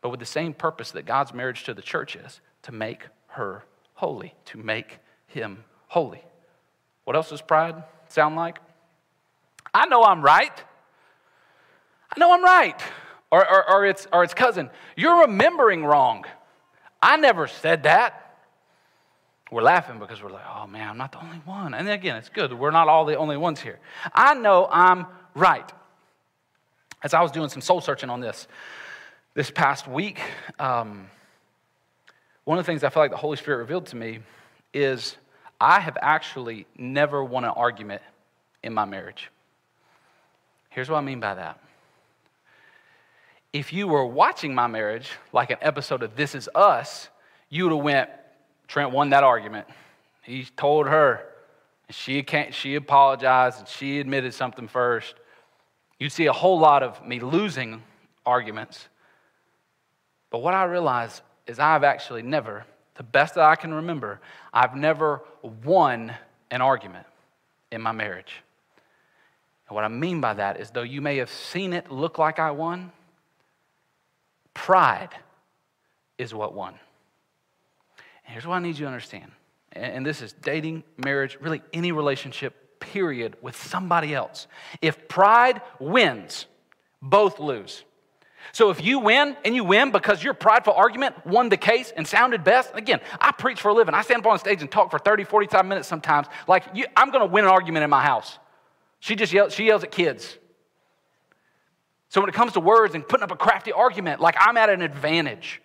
[0.00, 3.64] but with the same purpose that God's marriage to the church is to make her
[3.94, 6.22] holy, to make him holy.
[7.06, 8.58] What else does pride sound like?
[9.72, 10.52] I know I'm right.
[12.10, 12.78] I know I'm right.
[13.30, 16.24] Or, or, or, its, or its cousin, you're remembering wrong.
[17.00, 18.38] I never said that.
[19.52, 21.74] We're laughing because we're like, oh man, I'm not the only one.
[21.74, 22.52] And again, it's good.
[22.52, 23.78] We're not all the only ones here.
[24.12, 25.70] I know I'm right.
[27.04, 28.48] As I was doing some soul searching on this
[29.34, 30.20] this past week,
[30.58, 31.08] um,
[32.42, 34.18] one of the things I feel like the Holy Spirit revealed to me
[34.74, 35.16] is
[35.60, 38.02] I have actually never won an argument
[38.62, 39.30] in my marriage.
[40.70, 41.58] Here's what I mean by that.
[43.52, 47.08] If you were watching my marriage, like an episode of This Is Us,
[47.48, 48.10] you would have went,
[48.68, 49.66] Trent won that argument.
[50.22, 51.24] He told her,
[51.88, 55.14] she, can't, she apologized, and she admitted something first.
[55.98, 57.82] You'd see a whole lot of me losing
[58.26, 58.88] arguments.
[60.30, 62.64] But what I realize is I've actually never
[62.96, 64.20] the best that I can remember,
[64.52, 65.22] I've never
[65.64, 66.14] won
[66.50, 67.06] an argument
[67.70, 68.42] in my marriage.
[69.68, 72.38] And what I mean by that is, though you may have seen it look like
[72.38, 72.92] I won,
[74.54, 75.10] pride
[76.18, 76.74] is what won.
[78.24, 79.30] And here's what I need you to understand,
[79.72, 84.46] and this is dating, marriage, really any relationship, period, with somebody else.
[84.80, 86.46] If pride wins,
[87.02, 87.84] both lose.
[88.52, 92.06] So if you win and you win because your prideful argument won the case and
[92.06, 93.94] sounded best, again, I preach for a living.
[93.94, 96.26] I stand up on stage and talk for 30, 45 minutes sometimes.
[96.46, 98.38] Like, you, I'm going to win an argument in my house.
[99.00, 100.38] She just yells, she yells at kids.
[102.08, 104.70] So when it comes to words and putting up a crafty argument, like I'm at
[104.70, 105.60] an advantage.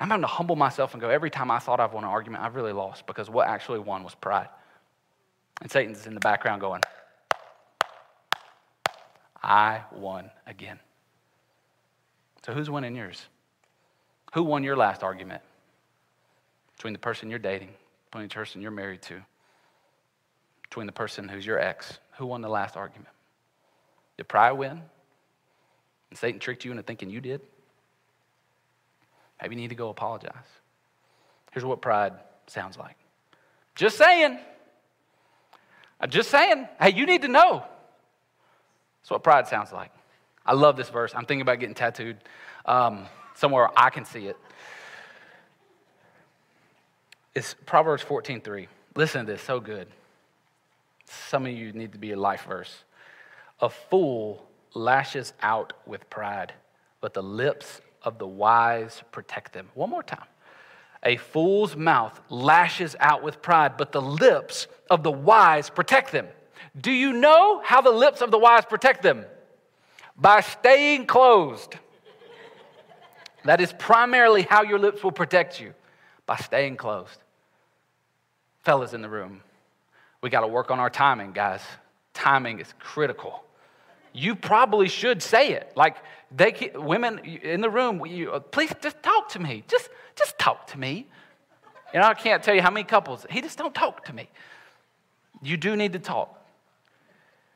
[0.00, 2.44] I'm having to humble myself and go, every time I thought I've won an argument,
[2.44, 4.48] I've really lost because what actually won was pride.
[5.60, 6.82] And Satan's in the background going,
[9.42, 10.78] I won again.
[12.44, 13.26] So who's winning yours?
[14.34, 15.42] Who won your last argument?
[16.76, 17.70] Between the person you're dating,
[18.10, 19.20] between the person you're married to,
[20.62, 21.98] between the person who's your ex.
[22.18, 23.08] Who won the last argument?
[24.16, 24.82] Did pride win?
[26.10, 27.40] And Satan tricked you into thinking you did?
[29.40, 30.34] Maybe you need to go apologize.
[31.52, 32.12] Here's what pride
[32.46, 32.96] sounds like.
[33.74, 34.38] Just saying.
[36.00, 36.68] I'm just saying.
[36.80, 37.64] Hey, you need to know.
[39.00, 39.90] That's what pride sounds like.
[40.48, 41.12] I love this verse.
[41.14, 42.16] I'm thinking about getting tattooed
[42.64, 44.36] um, somewhere I can see it.
[47.34, 48.66] It's Proverbs 14:3.
[48.96, 49.88] Listen to this, so good.
[51.04, 52.82] Some of you need to be a life verse.
[53.60, 56.54] A fool lashes out with pride,
[57.02, 59.68] but the lips of the wise protect them.
[59.74, 60.26] One more time.
[61.02, 66.26] A fool's mouth lashes out with pride, but the lips of the wise protect them.
[66.80, 69.26] Do you know how the lips of the wise protect them?
[70.18, 71.76] By staying closed.
[73.44, 75.72] That is primarily how your lips will protect you
[76.26, 77.18] by staying closed.
[78.64, 79.40] Fellas in the room,
[80.20, 81.62] we got to work on our timing, guys.
[82.12, 83.44] Timing is critical.
[84.12, 85.72] You probably should say it.
[85.76, 85.96] Like
[86.34, 89.62] they, women in the room, you, please just talk to me.
[89.68, 91.06] Just, just talk to me.
[91.94, 93.24] You know, I can't tell you how many couples.
[93.30, 94.28] He just don't talk to me.
[95.40, 96.44] You do need to talk,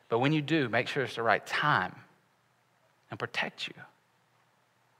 [0.09, 1.96] but when you do, make sure it's the right time
[3.12, 3.75] and protect you.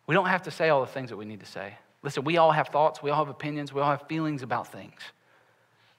[0.07, 1.75] We don't have to say all the things that we need to say.
[2.03, 5.01] Listen, we all have thoughts, we all have opinions, we all have feelings about things.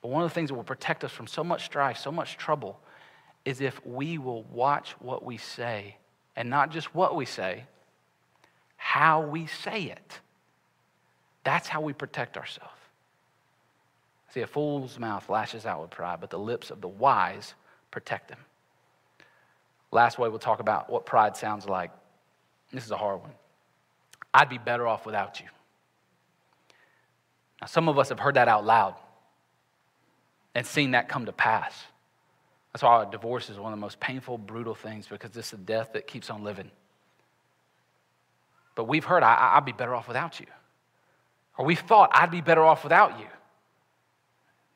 [0.01, 2.37] But one of the things that will protect us from so much strife, so much
[2.37, 2.79] trouble,
[3.45, 5.97] is if we will watch what we say,
[6.35, 7.63] and not just what we say,
[8.77, 10.19] how we say it.
[11.43, 12.69] That's how we protect ourselves.
[14.33, 17.55] See, a fool's mouth lashes out with pride, but the lips of the wise
[17.89, 18.39] protect them.
[19.91, 21.91] Last way, we'll talk about what pride sounds like
[22.73, 23.31] this is a hard one.
[24.33, 25.45] I'd be better off without you.
[27.61, 28.95] Now, some of us have heard that out loud
[30.55, 31.73] and seen that come to pass.
[32.73, 35.93] That's why divorce is one of the most painful, brutal things because it's a death
[35.93, 36.71] that keeps on living.
[38.75, 40.47] But we've heard, I, would be better off without you.
[41.57, 43.27] Or we thought, I'd be better off without you.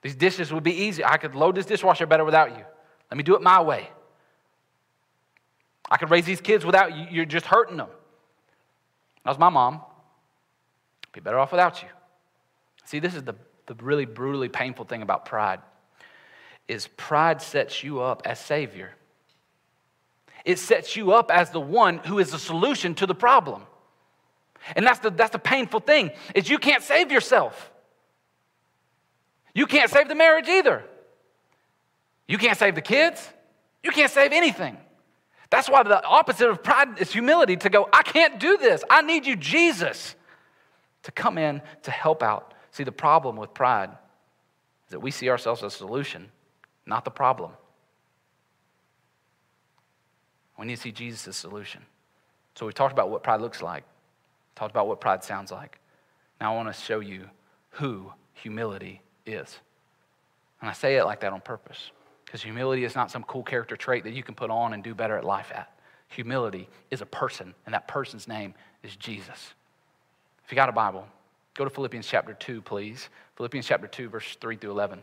[0.03, 1.03] These dishes would be easy.
[1.03, 2.63] I could load this dishwasher better without you.
[3.10, 3.89] Let me do it my way.
[5.89, 7.08] I could raise these kids without you.
[7.10, 7.89] You're just hurting them.
[9.23, 9.82] That was my mom.
[11.13, 11.89] Be better off without you.
[12.86, 15.60] See, this is the, the really brutally painful thing about pride.
[16.67, 18.93] is pride sets you up as Savior.
[20.45, 23.63] It sets you up as the one who is the solution to the problem.
[24.76, 27.71] And that's the, that's the painful thing, is you can't save yourself.
[29.54, 30.84] You can't save the marriage either.
[32.28, 33.28] You can't save the kids.
[33.84, 34.78] You can't save anything.
[35.49, 38.83] That's why the opposite of pride is humility to go, I can't do this.
[38.89, 40.15] I need you, Jesus,
[41.03, 42.53] to come in to help out.
[42.71, 43.89] See, the problem with pride
[44.88, 46.29] is that we see ourselves as a solution,
[46.86, 47.51] not the problem.
[50.60, 51.81] We need to see Jesus' solution.
[52.55, 53.83] So we talked about what pride looks like,
[54.55, 55.79] talked about what pride sounds like.
[56.41, 57.29] Now I want to show you
[57.71, 59.60] who humility is.
[60.62, 61.91] And I say it like that on purpose.
[62.28, 64.94] Because humility is not some cool character trait that you can put on and do
[64.94, 65.72] better at life at.
[66.10, 69.54] Humility is a person, and that person's name is Jesus.
[70.44, 71.08] If you got a Bible,
[71.54, 73.08] go to Philippians chapter 2, please.
[73.38, 75.02] Philippians chapter 2, verse 3 through 11.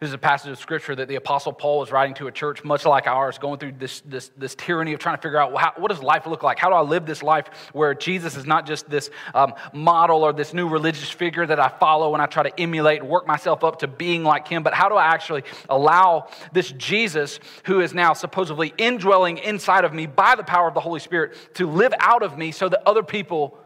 [0.00, 2.62] This is a passage of scripture that the Apostle Paul was writing to a church
[2.62, 5.72] much like ours, going through this, this, this tyranny of trying to figure out how,
[5.76, 6.58] what does life look like?
[6.58, 10.34] How do I live this life where Jesus is not just this um, model or
[10.34, 13.64] this new religious figure that I follow and I try to emulate and work myself
[13.64, 17.94] up to being like him, but how do I actually allow this Jesus, who is
[17.94, 21.94] now supposedly indwelling inside of me by the power of the Holy Spirit, to live
[22.00, 23.58] out of me so that other people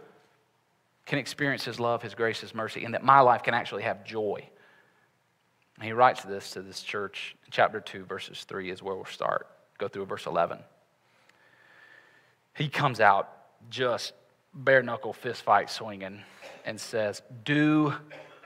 [1.06, 4.04] can experience his love, his grace, his mercy, and that my life can actually have
[4.04, 4.48] joy?
[5.80, 7.34] And he writes this to this church.
[7.50, 9.46] Chapter 2, verses 3 is where we'll start.
[9.78, 10.58] Go through verse 11.
[12.54, 13.30] He comes out
[13.70, 14.12] just
[14.52, 16.20] bare knuckle fist fight swinging
[16.66, 17.94] and says, Do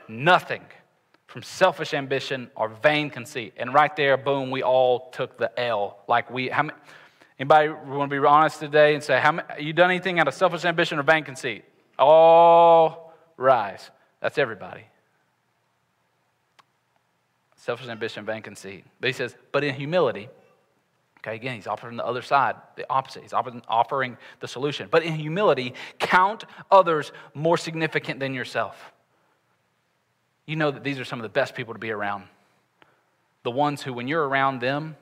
[0.07, 0.61] nothing
[1.27, 3.53] from selfish ambition or vain conceit.
[3.57, 5.99] And right there, boom, we all took the L.
[6.07, 6.77] Like we, how many,
[7.37, 10.63] anybody want to be honest today and say, how you done anything out of selfish
[10.63, 11.65] ambition or vain conceit?
[11.99, 13.91] All rise.
[14.21, 14.85] That's everybody
[17.65, 18.85] selfish ambition, vain conceit.
[19.01, 20.29] But he says, but in humility,
[21.19, 23.23] okay, again, he's offering the other side, the opposite.
[23.23, 24.87] He's offering the solution.
[24.91, 28.93] But in humility, count others more significant than yourself.
[30.45, 32.25] You know that these are some of the best people to be around.
[33.41, 34.95] The ones who, when you're around them,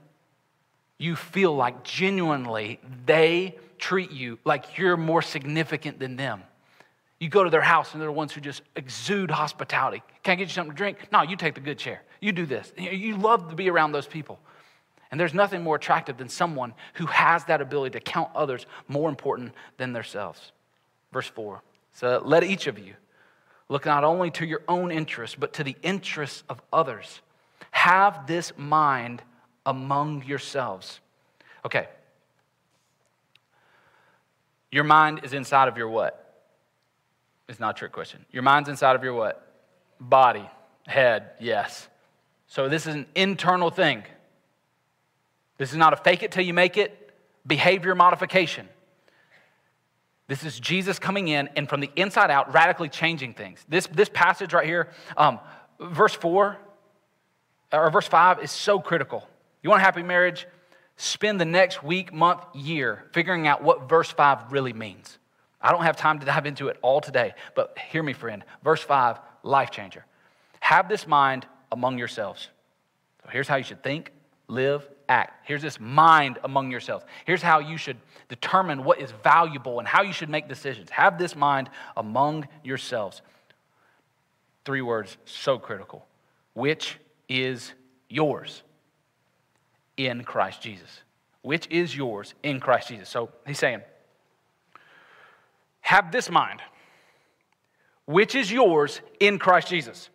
[0.98, 6.44] you feel like genuinely they treat you like you're more significant than them.
[7.24, 10.04] You go to their house and they're the ones who just exude hospitality.
[10.24, 10.98] Can't get you something to drink?
[11.10, 12.02] No, you take the good chair.
[12.20, 12.74] You do this.
[12.76, 14.42] You love to be around those people.
[15.10, 19.08] And there's nothing more attractive than someone who has that ability to count others more
[19.08, 20.52] important than themselves.
[21.14, 21.62] Verse 4.
[21.94, 22.94] So let each of you
[23.70, 27.22] look not only to your own interests, but to the interests of others.
[27.72, 29.22] Have this mind
[29.66, 31.00] among yourselves.
[31.64, 31.88] Okay.
[34.74, 36.23] Your mind is inside of your what?
[37.48, 38.26] It's not a trick question.
[38.32, 39.46] Your mind's inside of your what?
[40.00, 40.50] Body,
[40.88, 41.88] head, yes.
[42.48, 44.04] So this is an internal thing.
[45.58, 47.12] This is not a fake it till you make it
[47.46, 48.68] behavior modification.
[50.28, 53.64] This is Jesus coming in and from the inside out radically changing things.
[53.68, 55.40] This, this passage right here, um,
[55.80, 56.58] verse 4
[57.74, 59.28] or verse 5 is so critical.
[59.62, 60.48] You want a happy marriage?
[60.96, 65.18] Spend the next week, month, year figuring out what verse 5 really means.
[65.64, 68.44] I don't have time to dive into it all today, but hear me, friend.
[68.64, 70.06] Verse 5, life changer.
[70.60, 72.50] Have this mind among yourselves.
[73.24, 74.12] So here's how you should think,
[74.50, 75.48] live, act.
[75.48, 77.06] Here's this mind among yourselves.
[77.26, 77.98] Here's how you should
[78.28, 80.90] determine what is valuable and how you should make decisions.
[80.90, 83.22] Have this mind among yourselves.
[84.66, 86.06] Three words, so critical.
[86.54, 86.98] Which
[87.30, 87.74] is
[88.10, 88.64] yours
[89.96, 91.02] in Christ Jesus.
[91.42, 93.10] Which is yours in Christ Jesus.
[93.10, 93.82] So he's saying,
[95.84, 96.62] have this mind,
[98.06, 100.10] which is yours in Christ Jesus.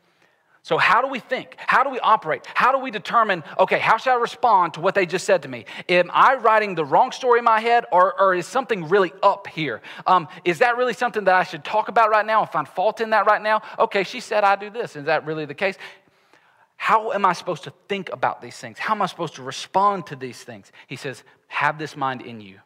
[0.62, 1.54] So, how do we think?
[1.56, 2.44] How do we operate?
[2.52, 5.48] How do we determine, okay, how should I respond to what they just said to
[5.48, 5.64] me?
[5.88, 9.46] Am I writing the wrong story in my head, or, or is something really up
[9.46, 9.80] here?
[10.06, 13.00] Um, is that really something that I should talk about right now and find fault
[13.00, 13.62] in that right now?
[13.78, 14.96] Okay, she said I do this.
[14.96, 15.76] Is that really the case?
[16.76, 18.78] How am I supposed to think about these things?
[18.78, 20.70] How am I supposed to respond to these things?
[20.86, 22.60] He says, have this mind in you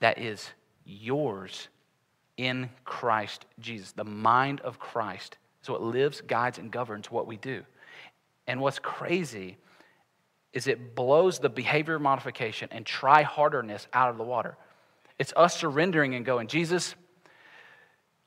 [0.00, 0.48] that is
[0.88, 1.68] yours
[2.36, 3.92] in Christ Jesus.
[3.92, 7.62] The mind of Christ is what lives, guides, and governs what we do.
[8.46, 9.58] And what's crazy
[10.52, 14.56] is it blows the behavior modification and try harderness out of the water.
[15.18, 16.94] It's us surrendering and going, Jesus,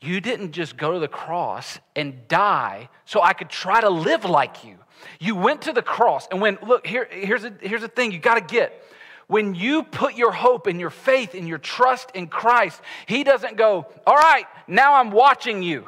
[0.01, 4.25] you didn't just go to the cross and die so I could try to live
[4.25, 4.77] like you.
[5.19, 8.19] You went to the cross and when, look, here, here's, a, here's the thing you
[8.19, 8.83] got to get
[9.31, 13.55] when you put your hope and your faith and your trust in Christ, He doesn't
[13.55, 15.87] go, All right, now I'm watching you.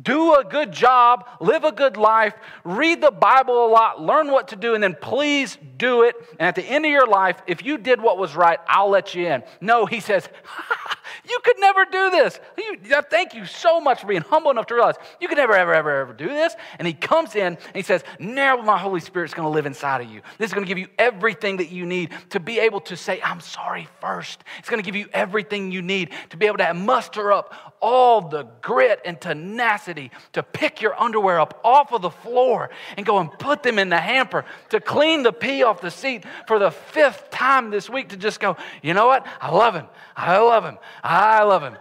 [0.00, 4.46] do a good job, live a good life, read the Bible a lot, learn what
[4.48, 6.14] to do, and then please do it.
[6.38, 9.12] And at the end of your life, if you did what was right, I'll let
[9.16, 9.42] you in.
[9.60, 10.28] No, he says,
[11.28, 12.40] You could never do this.
[12.56, 15.74] You, thank you so much for being humble enough to realize you could never, ever,
[15.74, 16.54] ever, ever do this.
[16.78, 20.02] And he comes in and he says, Now my Holy Spirit's going to live inside
[20.02, 20.20] of you.
[20.38, 23.20] This is going to give you everything that you need to be able to say,
[23.22, 24.44] I'm sorry first.
[24.58, 28.20] It's going to give you everything you need to be able to muster up all
[28.20, 33.18] the grit and tenacity to pick your underwear up off of the floor and go
[33.18, 36.70] and put them in the hamper, to clean the pee off the seat for the
[36.70, 39.26] fifth time this week, to just go, you know what?
[39.40, 39.86] I love him.
[40.16, 40.78] I love him.
[41.02, 41.76] I love him.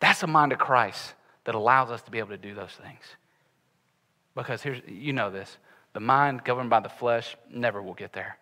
[0.00, 3.02] That's a mind of Christ that allows us to be able to do those things.
[4.34, 5.56] Because here's, you know this
[5.94, 8.36] the mind governed by the flesh never will get there.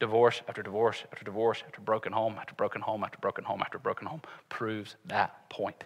[0.00, 3.78] Divorce after divorce after divorce after broken home after broken home after broken home after
[3.78, 5.84] broken home proves that point.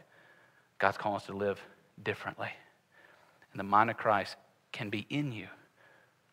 [0.78, 1.60] God's calling us to live
[2.02, 2.48] differently.
[3.52, 4.36] And the mind of Christ
[4.72, 5.48] can be in you.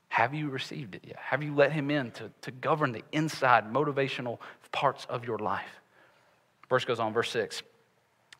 [0.09, 1.17] Have you received it yet?
[1.17, 4.39] Have you let Him in to, to govern the inside motivational
[4.71, 5.81] parts of your life?
[6.69, 7.61] Verse goes on, verse 6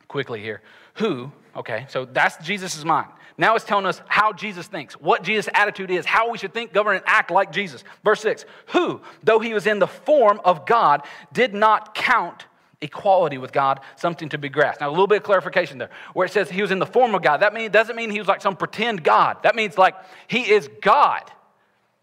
[0.07, 0.61] quickly here.
[0.95, 3.09] Who, okay, so that's Jesus' mind.
[3.37, 6.71] Now it's telling us how Jesus thinks, what Jesus' attitude is, how we should think,
[6.71, 7.83] govern, and act like Jesus.
[8.03, 12.45] Verse 6 Who, though he was in the form of God, did not count
[12.81, 14.81] equality with God something to be grasped.
[14.81, 15.89] Now, a little bit of clarification there.
[16.13, 18.19] Where it says he was in the form of God, that mean, doesn't mean he
[18.19, 19.43] was like some pretend God.
[19.43, 19.95] That means like
[20.27, 21.31] he is God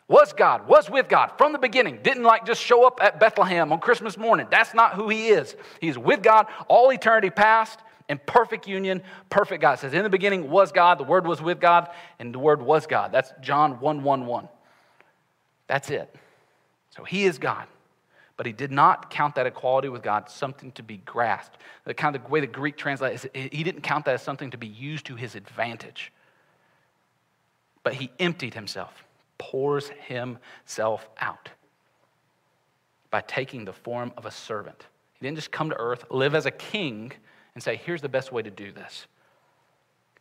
[0.09, 3.73] was God, was with God from the beginning, didn't like just show up at Bethlehem
[3.73, 4.47] on Christmas morning.
[4.51, 5.57] That's not who he is.
[5.81, 7.81] He's with God all eternity past
[8.13, 9.75] in perfect union, perfect God.
[9.75, 11.89] It says, In the beginning was God, the Word was with God,
[12.21, 13.11] and the Word was God.
[13.11, 14.49] That's John 1 1 1.
[15.67, 16.15] That's it.
[16.91, 17.67] So he is God.
[18.37, 21.59] But he did not count that equality with God something to be grasped.
[21.85, 24.59] The kind of the way the Greek translates, he didn't count that as something to
[24.59, 26.13] be used to his advantage.
[27.83, 29.05] But he emptied himself,
[29.39, 31.51] pours himself out
[33.11, 34.87] by taking the form of a servant.
[35.15, 37.13] He didn't just come to earth, live as a king,
[37.55, 39.07] and say, here's the best way to do this.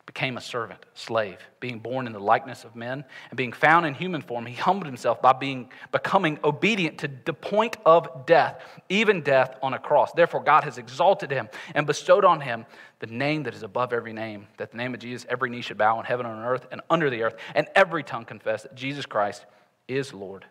[0.04, 3.94] Became a servant, slave, being born in the likeness of men, and being found in
[3.94, 9.22] human form, he humbled himself by being becoming obedient to the point of death, even
[9.22, 10.12] death on a cross.
[10.12, 12.66] Therefore, God has exalted him and bestowed on him
[12.98, 15.78] the name that is above every name, that the name of Jesus, every knee should
[15.78, 18.74] bow in heaven and on earth and under the earth, and every tongue confess that
[18.74, 19.46] Jesus Christ
[19.86, 20.44] is Lord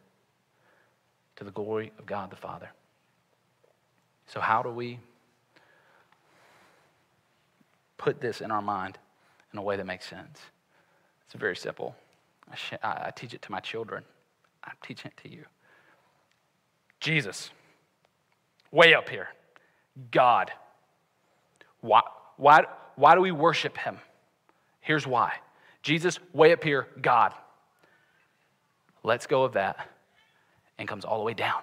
[1.35, 2.69] to the glory of God the Father.
[4.27, 4.99] So, how do we
[8.01, 8.97] put this in our mind
[9.53, 10.39] in a way that makes sense.
[11.25, 11.95] It's very simple.
[12.51, 14.03] I, sh- I teach it to my children,
[14.63, 15.45] I'm teaching it to you.
[16.99, 17.51] Jesus,
[18.71, 19.29] way up here,
[20.11, 20.51] God.
[21.81, 22.01] Why,
[22.37, 22.63] why,
[22.95, 23.97] why do we worship him?
[24.81, 25.33] Here's why
[25.83, 27.33] Jesus, way up here, God.
[29.03, 29.87] Let's go of that
[30.77, 31.61] and comes all the way down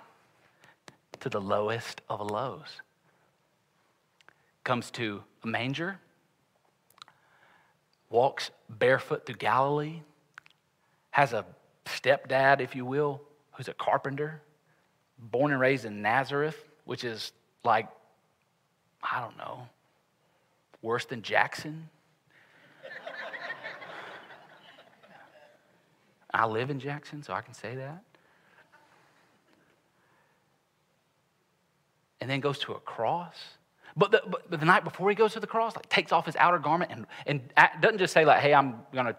[1.21, 2.81] to the lowest of lows.
[4.65, 5.99] Comes to a manger
[8.11, 10.01] walks barefoot through Galilee,
[11.11, 11.45] has a
[11.87, 13.21] stepdad, if you will,
[13.53, 14.43] who's a carpenter,
[15.19, 17.33] born and raised in Nazareth, which is
[17.65, 17.89] like,
[19.03, 19.69] I don't know,
[20.83, 21.89] worse than Jackson.
[26.33, 28.03] I live in Jackson, so I can say that.
[32.21, 33.37] And then goes to a cross
[33.99, 36.37] but the, but the night before he goes to the cross, like takes off his
[36.37, 37.41] outer garment and, and
[37.81, 39.17] doesn't just say like, hey, I'm going to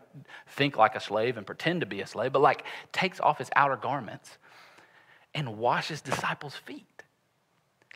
[0.47, 2.63] think like a slave and pretend to be a slave, but like
[2.93, 4.37] takes off his outer garments
[5.35, 7.03] and washes disciples' feet.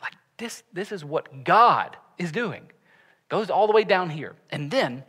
[0.02, 2.70] Like this, this is what God is doing.
[3.30, 4.36] Goes all the way down here.
[4.50, 5.04] And then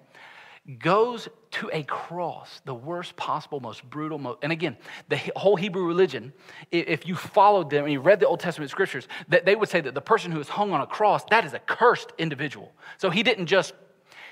[0.79, 4.75] goes to a cross, the worst possible, most brutal, most, and again,
[5.07, 6.33] the whole Hebrew religion,
[6.71, 9.79] if you followed them and you read the Old Testament scriptures, that they would say
[9.81, 12.73] that the person who is hung on a cross, that is a cursed individual.
[12.97, 13.73] So he didn't just,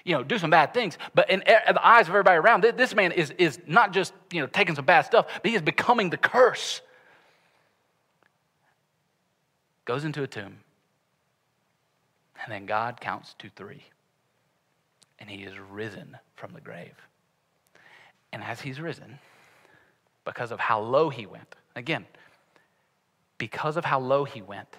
[0.03, 3.13] you know, do some bad things, but in the eyes of everybody around, this man
[3.13, 6.17] is, is not just, you know, taking some bad stuff, but he is becoming the
[6.17, 6.81] curse.
[9.85, 10.59] Goes into a tomb,
[12.43, 13.83] and then God counts to three
[15.23, 16.95] and he is risen from the grave.
[18.33, 19.19] And as he's risen,
[20.25, 22.05] because of how low he went, again,
[23.37, 24.75] because of how low he went,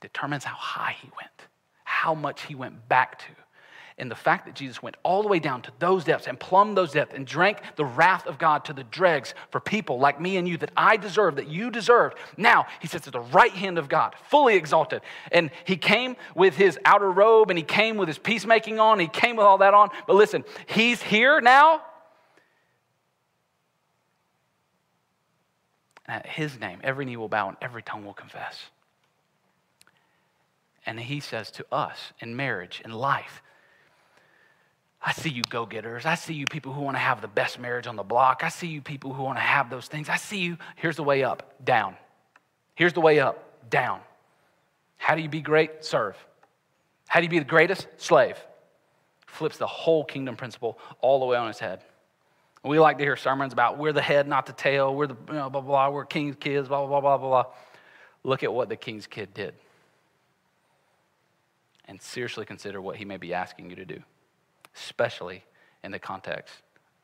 [0.00, 1.48] determines how high he went,
[1.84, 3.32] how much he went back to.
[3.96, 6.76] And the fact that Jesus went all the way down to those depths and plumbed
[6.76, 10.36] those depths and drank the wrath of God to the dregs for people like me
[10.36, 12.18] and you that I deserve, that you deserved.
[12.36, 15.02] Now he sits at the right hand of God, fully exalted.
[15.30, 19.08] And he came with his outer robe and he came with his peacemaking on, he
[19.08, 19.90] came with all that on.
[20.06, 21.82] But listen, he's here now.
[26.06, 28.66] At his name, every knee will bow and every tongue will confess.
[30.84, 33.42] And he says to us in marriage, in life,
[35.04, 36.06] I see you go getters.
[36.06, 38.42] I see you people who want to have the best marriage on the block.
[38.44, 40.08] I see you people who want to have those things.
[40.08, 40.58] I see you.
[40.76, 41.96] Here's the way up, down.
[42.74, 44.00] Here's the way up, down.
[44.96, 45.84] How do you be great?
[45.84, 46.16] Serve.
[47.08, 47.88] How do you be the greatest?
[47.96, 48.36] Slave.
[49.26, 51.82] Flips the whole kingdom principle all the way on its head.
[52.64, 54.94] We like to hear sermons about we're the head, not the tail.
[54.94, 55.90] We're the you know, blah, blah, blah.
[55.90, 57.52] We're king's kids, blah, blah, blah, blah, blah.
[58.22, 59.54] Look at what the king's kid did.
[61.86, 64.02] And seriously consider what he may be asking you to do
[64.74, 65.44] especially
[65.84, 66.54] in the context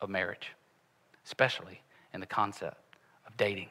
[0.00, 0.52] of marriage,
[1.26, 1.80] especially
[2.14, 2.78] in the concept
[3.26, 3.68] of dating,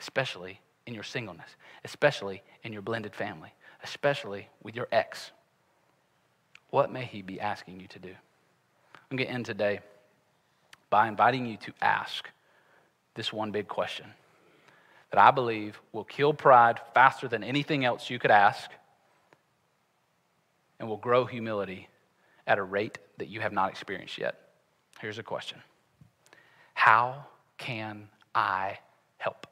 [0.00, 3.52] especially in your singleness, especially in your blended family,
[3.82, 5.32] especially with your ex.
[6.70, 8.14] What may he be asking you to do?
[9.10, 9.80] I'm going to end today
[10.90, 12.28] by inviting you to ask
[13.14, 14.06] this one big question
[15.10, 18.70] that I believe will kill pride faster than anything else you could ask
[20.78, 21.88] and will grow humility
[22.46, 24.38] at a rate that you have not experienced yet.
[25.00, 25.58] Here's a question
[26.74, 27.26] How
[27.58, 28.78] can I
[29.18, 29.46] help?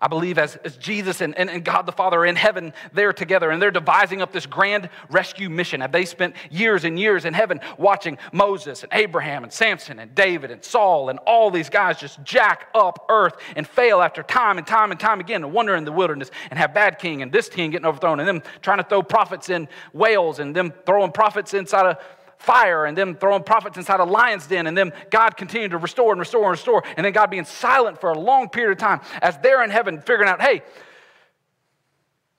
[0.00, 3.14] I believe as, as Jesus and, and, and, God the Father are in heaven they're
[3.14, 5.80] together and they're devising up this grand rescue mission.
[5.80, 10.14] Have they spent years and years in heaven watching Moses and Abraham and Samson and
[10.14, 14.58] David and Saul and all these guys just jack up earth and fail after time
[14.58, 17.32] and time and time again and wander in the wilderness and have bad king and
[17.32, 21.10] this king getting overthrown and them trying to throw prophets in whales and them throwing
[21.10, 21.98] prophets inside of
[22.38, 26.12] fire and them throwing prophets inside a lion's den and then God continuing to restore
[26.12, 29.00] and restore and restore and then God being silent for a long period of time
[29.22, 30.62] as they're in heaven figuring out, hey,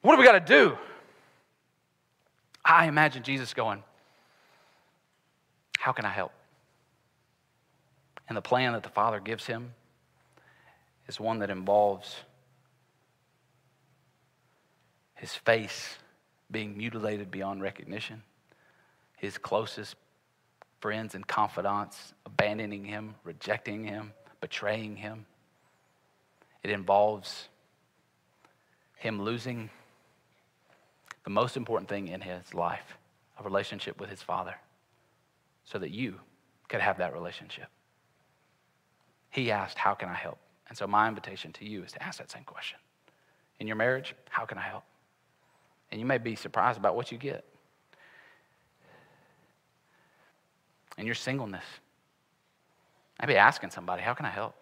[0.01, 0.77] what do we got to do?
[2.63, 3.83] I imagine Jesus going,
[5.79, 6.31] how can I help?
[8.29, 9.73] And the plan that the Father gives him
[11.07, 12.15] is one that involves
[15.15, 15.97] his face
[16.51, 18.21] being mutilated beyond recognition
[19.17, 19.95] his closest
[20.79, 25.25] friends and confidants abandoning him, rejecting him, betraying him.
[26.63, 27.49] It involves
[28.95, 29.69] him losing
[31.23, 32.97] the most important thing in his life
[33.39, 34.55] a relationship with his father
[35.65, 36.19] so that you
[36.69, 37.67] could have that relationship.
[39.29, 40.39] He asked, How can I help?
[40.69, 42.79] And so, my invitation to you is to ask that same question.
[43.59, 44.83] In your marriage, how can I help?
[45.91, 47.45] And you may be surprised about what you get.
[50.97, 51.63] In your singleness.
[53.19, 54.55] I'd be asking somebody, how can I help?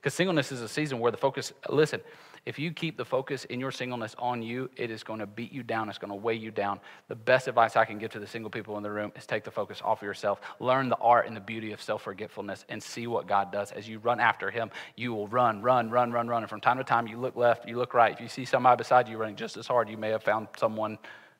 [0.00, 2.00] Because singleness is a season where the focus, listen,
[2.46, 5.52] if you keep the focus in your singleness on you, it is going to beat
[5.52, 5.88] you down.
[5.88, 6.80] It's going to weigh you down.
[7.08, 9.42] The best advice I can give to the single people in the room is take
[9.42, 10.40] the focus off of yourself.
[10.60, 13.72] Learn the art and the beauty of self forgetfulness and see what God does.
[13.72, 16.42] As you run after Him, you will run, run, run, run, run.
[16.42, 18.12] And from time to time, you look left, you look right.
[18.12, 20.96] If you see somebody beside you running just as hard, you may have found someone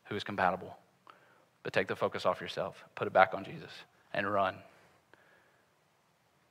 [0.07, 0.77] who is compatible.
[1.69, 3.71] But take the focus off yourself, put it back on Jesus
[4.15, 4.55] and run.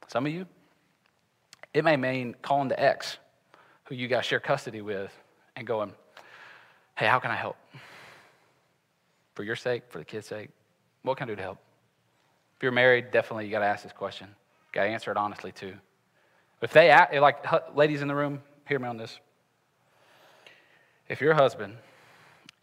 [0.05, 0.45] Some of you,
[1.73, 3.17] it may mean calling the ex
[3.85, 5.11] who you guys share custody with
[5.55, 5.91] and going,
[6.95, 7.57] hey, how can I help?
[9.33, 10.49] For your sake, for the kid's sake,
[11.01, 11.57] what can I do to help?
[12.55, 14.27] If you're married, definitely you got to ask this question.
[14.71, 15.73] Got to answer it honestly too.
[16.61, 16.89] If they,
[17.19, 17.43] like
[17.75, 19.19] ladies in the room, hear me on this.
[21.09, 21.77] If your husband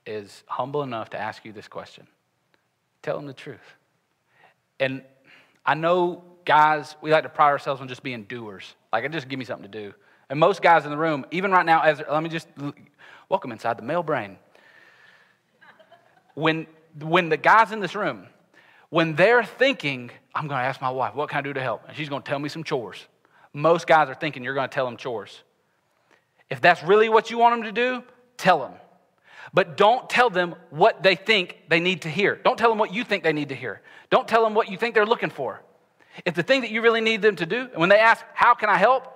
[0.06, 2.06] is humble enough to ask you this question,
[3.04, 3.60] tell them the truth.
[4.80, 5.02] And
[5.64, 8.74] I know guys, we like to pride ourselves on just being doers.
[8.92, 9.94] Like, just give me something to do.
[10.30, 12.48] And most guys in the room, even right now, as let me just
[13.28, 14.38] welcome inside the male brain.
[16.34, 16.66] When,
[17.00, 18.26] when the guys in this room,
[18.90, 21.82] when they're thinking, I'm going to ask my wife, what can I do to help?
[21.86, 22.98] And she's going to tell me some chores.
[23.52, 25.42] Most guys are thinking you're going to tell them chores.
[26.50, 28.04] If that's really what you want them to do,
[28.36, 28.72] tell them.
[29.52, 32.40] But don't tell them what they think they need to hear.
[32.44, 33.82] Don't tell them what you think they need to hear.
[34.10, 35.62] Don't tell them what you think they're looking for.
[36.24, 38.54] If the thing that you really need them to do, and when they ask, How
[38.54, 39.10] can I help?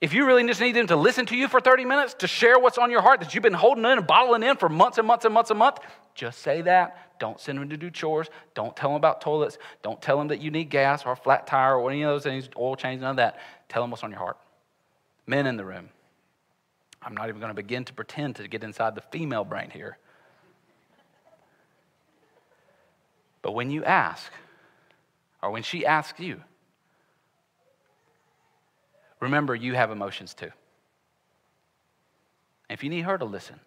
[0.00, 2.58] If you really just need them to listen to you for 30 minutes, to share
[2.58, 5.06] what's on your heart that you've been holding in and bottling in for months and
[5.06, 5.80] months and months and months,
[6.14, 7.18] just say that.
[7.18, 8.28] Don't send them to do chores.
[8.54, 9.56] Don't tell them about toilets.
[9.82, 12.24] Don't tell them that you need gas or a flat tire or any of those
[12.24, 13.38] things, oil change, none of that.
[13.70, 14.36] Tell them what's on your heart.
[15.26, 15.88] Men in the room,
[17.06, 19.96] I'm not even going to begin to pretend to get inside the female brain here.
[23.42, 24.32] But when you ask,
[25.40, 26.40] or when she asks you,
[29.20, 30.50] remember you have emotions too.
[32.68, 33.60] If you need her to listen,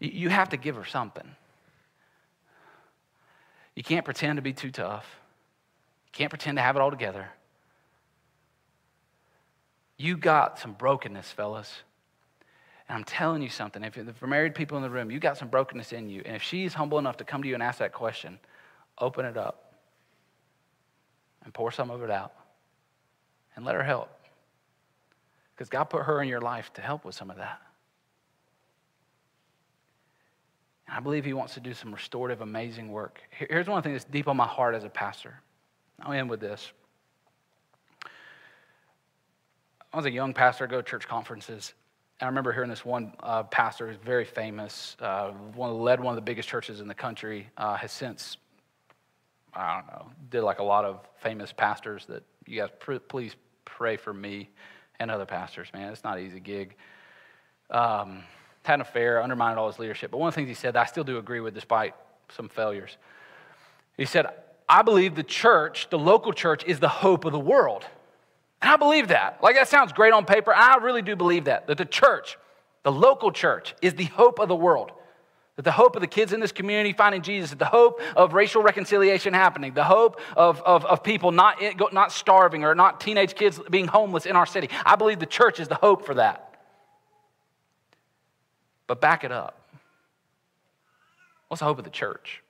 [0.00, 1.36] you have to give her something.
[3.76, 5.06] You can't pretend to be too tough.
[6.06, 7.28] You can't pretend to have it all together.
[9.98, 11.82] You got some brokenness, fellas.
[12.88, 13.84] And I'm telling you something.
[13.84, 16.22] If for married people in the room, you got some brokenness in you.
[16.24, 18.38] And if she's humble enough to come to you and ask that question,
[18.98, 19.74] open it up
[21.44, 22.32] and pour some of it out
[23.56, 24.08] and let her help.
[25.54, 27.60] Because God put her in your life to help with some of that.
[30.86, 33.20] And I believe He wants to do some restorative, amazing work.
[33.30, 35.40] Here's one thing that's deep on my heart as a pastor.
[36.00, 36.72] I'll end with this.
[39.92, 41.72] I was a young pastor, I go to church conferences.
[42.20, 46.12] And I remember hearing this one uh, pastor who's very famous, uh, one led one
[46.12, 48.36] of the biggest churches in the country, uh, has since,
[49.54, 53.34] I don't know, did like a lot of famous pastors that you guys pr- please
[53.64, 54.50] pray for me
[54.98, 55.92] and other pastors, man.
[55.92, 56.74] It's not an easy gig.
[57.70, 58.24] Um,
[58.64, 60.10] had an affair, undermined all his leadership.
[60.10, 61.94] But one of the things he said that I still do agree with despite
[62.30, 62.98] some failures.
[63.96, 64.26] He said,
[64.68, 67.86] I believe the church, the local church, is the hope of the world.
[68.60, 69.38] And I believe that.
[69.42, 70.52] Like, that sounds great on paper.
[70.52, 71.66] I really do believe that.
[71.68, 72.36] That the church,
[72.82, 74.92] the local church, is the hope of the world.
[75.56, 78.32] That the hope of the kids in this community finding Jesus, that the hope of
[78.32, 81.60] racial reconciliation happening, the hope of, of, of people not,
[81.92, 84.70] not starving or not teenage kids being homeless in our city.
[84.84, 86.56] I believe the church is the hope for that.
[88.86, 89.68] But back it up.
[91.48, 92.42] What's the hope of the church?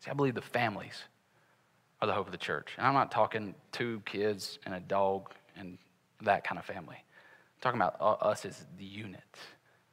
[0.00, 1.02] See, I believe the families
[2.00, 2.74] are the hope of the church.
[2.76, 5.78] And I'm not talking two kids and a dog and
[6.22, 6.96] that kind of family.
[6.96, 9.22] I'm talking about uh, us as the unit,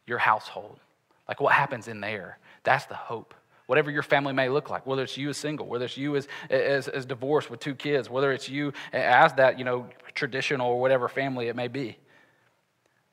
[0.06, 0.80] your household.
[1.28, 2.38] Like what happens in there.
[2.64, 3.34] That's the hope.
[3.68, 6.28] Whatever your family may look like, whether it's you as single, whether it's you as,
[6.50, 10.82] as, as divorced with two kids, whether it's you as that, you know, traditional or
[10.82, 11.98] whatever family it may be.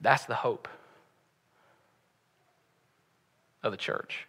[0.01, 0.66] That's the hope
[3.62, 4.26] of the church.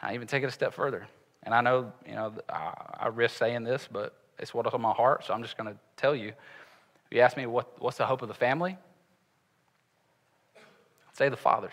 [0.00, 1.08] I even take it a step further.
[1.42, 4.92] And I know, you know, I, I risk saying this, but it's what's on my
[4.92, 6.28] heart, so I'm just going to tell you.
[6.28, 8.76] If you ask me what, what's the hope of the family,
[10.56, 11.72] I'd say the fathers.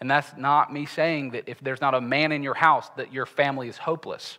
[0.00, 3.12] And that's not me saying that if there's not a man in your house, that
[3.12, 4.38] your family is hopeless.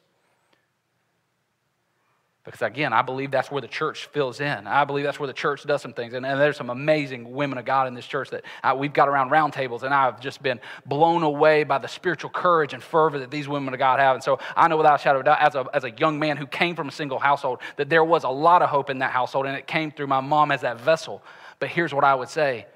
[2.45, 4.67] Because again, I believe that's where the church fills in.
[4.67, 6.13] I believe that's where the church does some things.
[6.13, 9.09] And, and there's some amazing women of God in this church that uh, we've got
[9.09, 13.17] around round tables, and I've just been blown away by the spiritual courage and fervor
[13.19, 14.13] that these women of God have.
[14.15, 16.19] And so I know without a shadow of a doubt, as a, as a young
[16.19, 18.99] man who came from a single household, that there was a lot of hope in
[18.99, 21.23] that household, and it came through my mom as that vessel.
[21.59, 22.67] But here's what I would say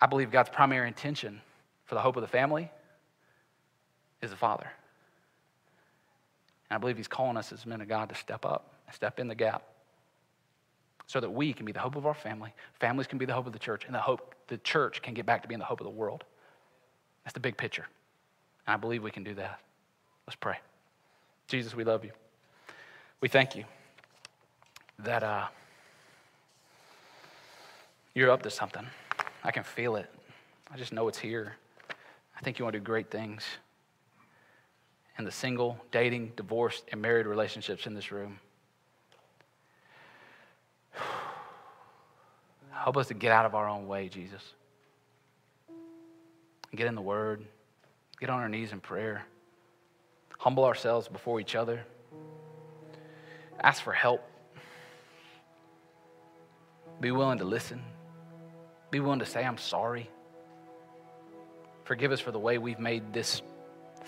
[0.00, 1.40] I believe God's primary intention
[1.84, 2.72] for the hope of the family
[4.20, 4.68] is the father.
[6.70, 9.28] And I believe He's calling us as men of God to step up step in
[9.28, 9.62] the gap
[11.06, 13.46] so that we can be the hope of our family, families can be the hope
[13.46, 15.80] of the church, and the hope the church can get back to being the hope
[15.80, 16.24] of the world.
[17.24, 17.86] That's the big picture.
[18.66, 19.58] And I believe we can do that.
[20.26, 20.58] Let's pray.
[21.46, 22.10] Jesus, we love you.
[23.22, 23.64] We thank you
[24.98, 25.46] that uh,
[28.14, 28.86] you're up to something.
[29.42, 30.10] I can feel it.
[30.70, 31.56] I just know it's here.
[32.36, 33.44] I think you want to do great things
[35.18, 38.38] and the single, dating, divorced, and married relationships in this room.
[42.70, 44.54] Help us to get out of our own way, Jesus.
[46.74, 47.44] Get in the Word,
[48.20, 49.26] get on our knees in prayer,
[50.38, 51.84] humble ourselves before each other,
[53.60, 54.22] ask for help,
[57.00, 57.82] be willing to listen,
[58.90, 60.08] be willing to say, I'm sorry.
[61.84, 63.40] Forgive us for the way we've made this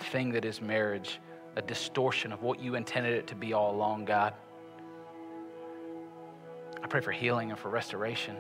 [0.04, 1.20] thing that is marriage
[1.56, 4.34] a distortion of what you intended it to be all along, God.
[6.82, 8.36] I pray for healing and for restoration.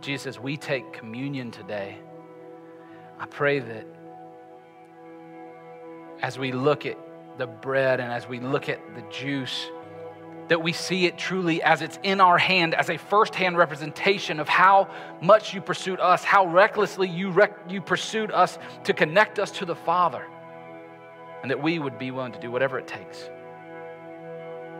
[0.00, 1.96] Jesus, we take communion today.
[3.18, 3.86] I pray that
[6.22, 6.96] as we look at
[7.38, 9.66] the bread and as we look at the juice,
[10.50, 14.48] that we see it truly as it's in our hand, as a firsthand representation of
[14.48, 14.90] how
[15.22, 19.64] much you pursued us, how recklessly you, rec- you pursued us to connect us to
[19.64, 20.26] the Father,
[21.42, 23.30] and that we would be willing to do whatever it takes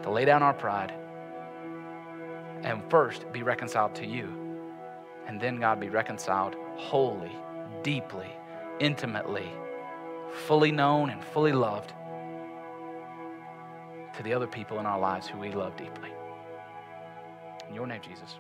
[0.03, 0.93] to lay down our pride
[2.65, 4.29] and first be reconciled to you,
[5.29, 7.31] and then, God, be reconciled wholly,
[7.85, 8.27] deeply,
[8.81, 9.49] intimately,
[10.49, 11.93] fully known, and fully loved
[14.17, 16.11] to the other people in our lives who we love deeply.
[17.69, 18.37] In your name, Jesus.